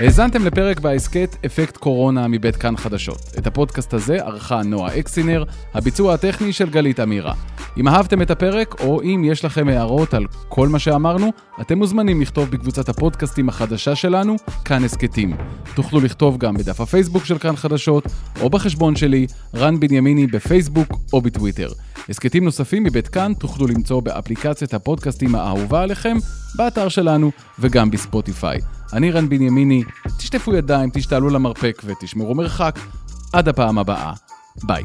האזנתם 0.02 0.46
לפרק 0.46 0.80
בהסכת 0.80 1.36
אפקט 1.46 1.78
קורונה 1.78 2.28
מבית 2.28 2.56
כאן 2.56 2.78
חדשות. 2.78 3.18
את 3.38 3.48
הפודקאסט 3.48 3.94
הזה 3.94 4.16
ערכה 4.16 4.62
נועה 4.64 5.00
אקסינר, 5.00 5.44
הביצוע 5.74 6.14
הטכני 6.14 6.54
של 6.54 6.70
גלית 6.70 7.00
אמירה. 7.00 7.34
אם 7.78 7.88
אהבתם 7.88 8.22
את 8.22 8.32
הפרק, 8.32 8.82
או 8.82 9.02
אם 9.02 9.22
יש 9.26 9.46
לכם 9.46 9.68
הערות 9.68 10.14
על 10.14 10.26
כל 10.50 10.68
מה 10.68 10.80
שאמרנו, 10.80 11.32
אתם 11.62 11.78
מוזמנים 11.78 12.22
לכתוב 12.22 12.50
בקבוצת 12.52 12.90
הפודקאסטים 12.90 13.50
החדשה 13.50 13.96
שלנו, 13.96 14.36
כאן 14.66 14.84
הסכתים. 14.84 15.38
תוכלו 15.76 16.00
לכתוב 16.00 16.38
גם 16.38 16.54
בדף 16.54 16.82
הפייסבוק 16.82 17.26
של 17.26 17.38
כאן 17.38 17.56
חדשות, 17.56 18.04
או 18.42 18.50
בחשבון 18.50 18.96
שלי, 18.96 19.28
רן 19.56 19.80
בנימיני 19.80 20.28
בפייסבוק 20.28 21.00
או 21.14 21.22
בטוויטר. 21.22 21.70
הסכתים 22.10 22.44
נוספים 22.44 22.84
מבית 22.84 23.08
כאן 23.08 23.34
תוכלו 23.40 23.68
למצוא 23.68 24.02
באפליקציית 24.02 24.74
הפודקאסטים 24.74 25.36
האהובה 25.36 25.82
עליכם, 25.82 26.18
באתר 26.56 26.90
שלנו 26.90 27.32
וגם 27.60 27.92
בספוטיפיי. 27.92 28.60
אני 28.94 29.12
רן 29.12 29.30
בנימיני, 29.30 29.84
תשטפו 30.18 30.56
ידיים, 30.56 30.90
תשתעלו 30.94 31.30
למרפק 31.30 31.82
ותשמרו 31.86 32.36
מרחק. 32.36 32.80
עד 33.34 33.48
הפעם 33.48 33.78
הבאה, 33.78 34.14
ביי. 34.64 34.84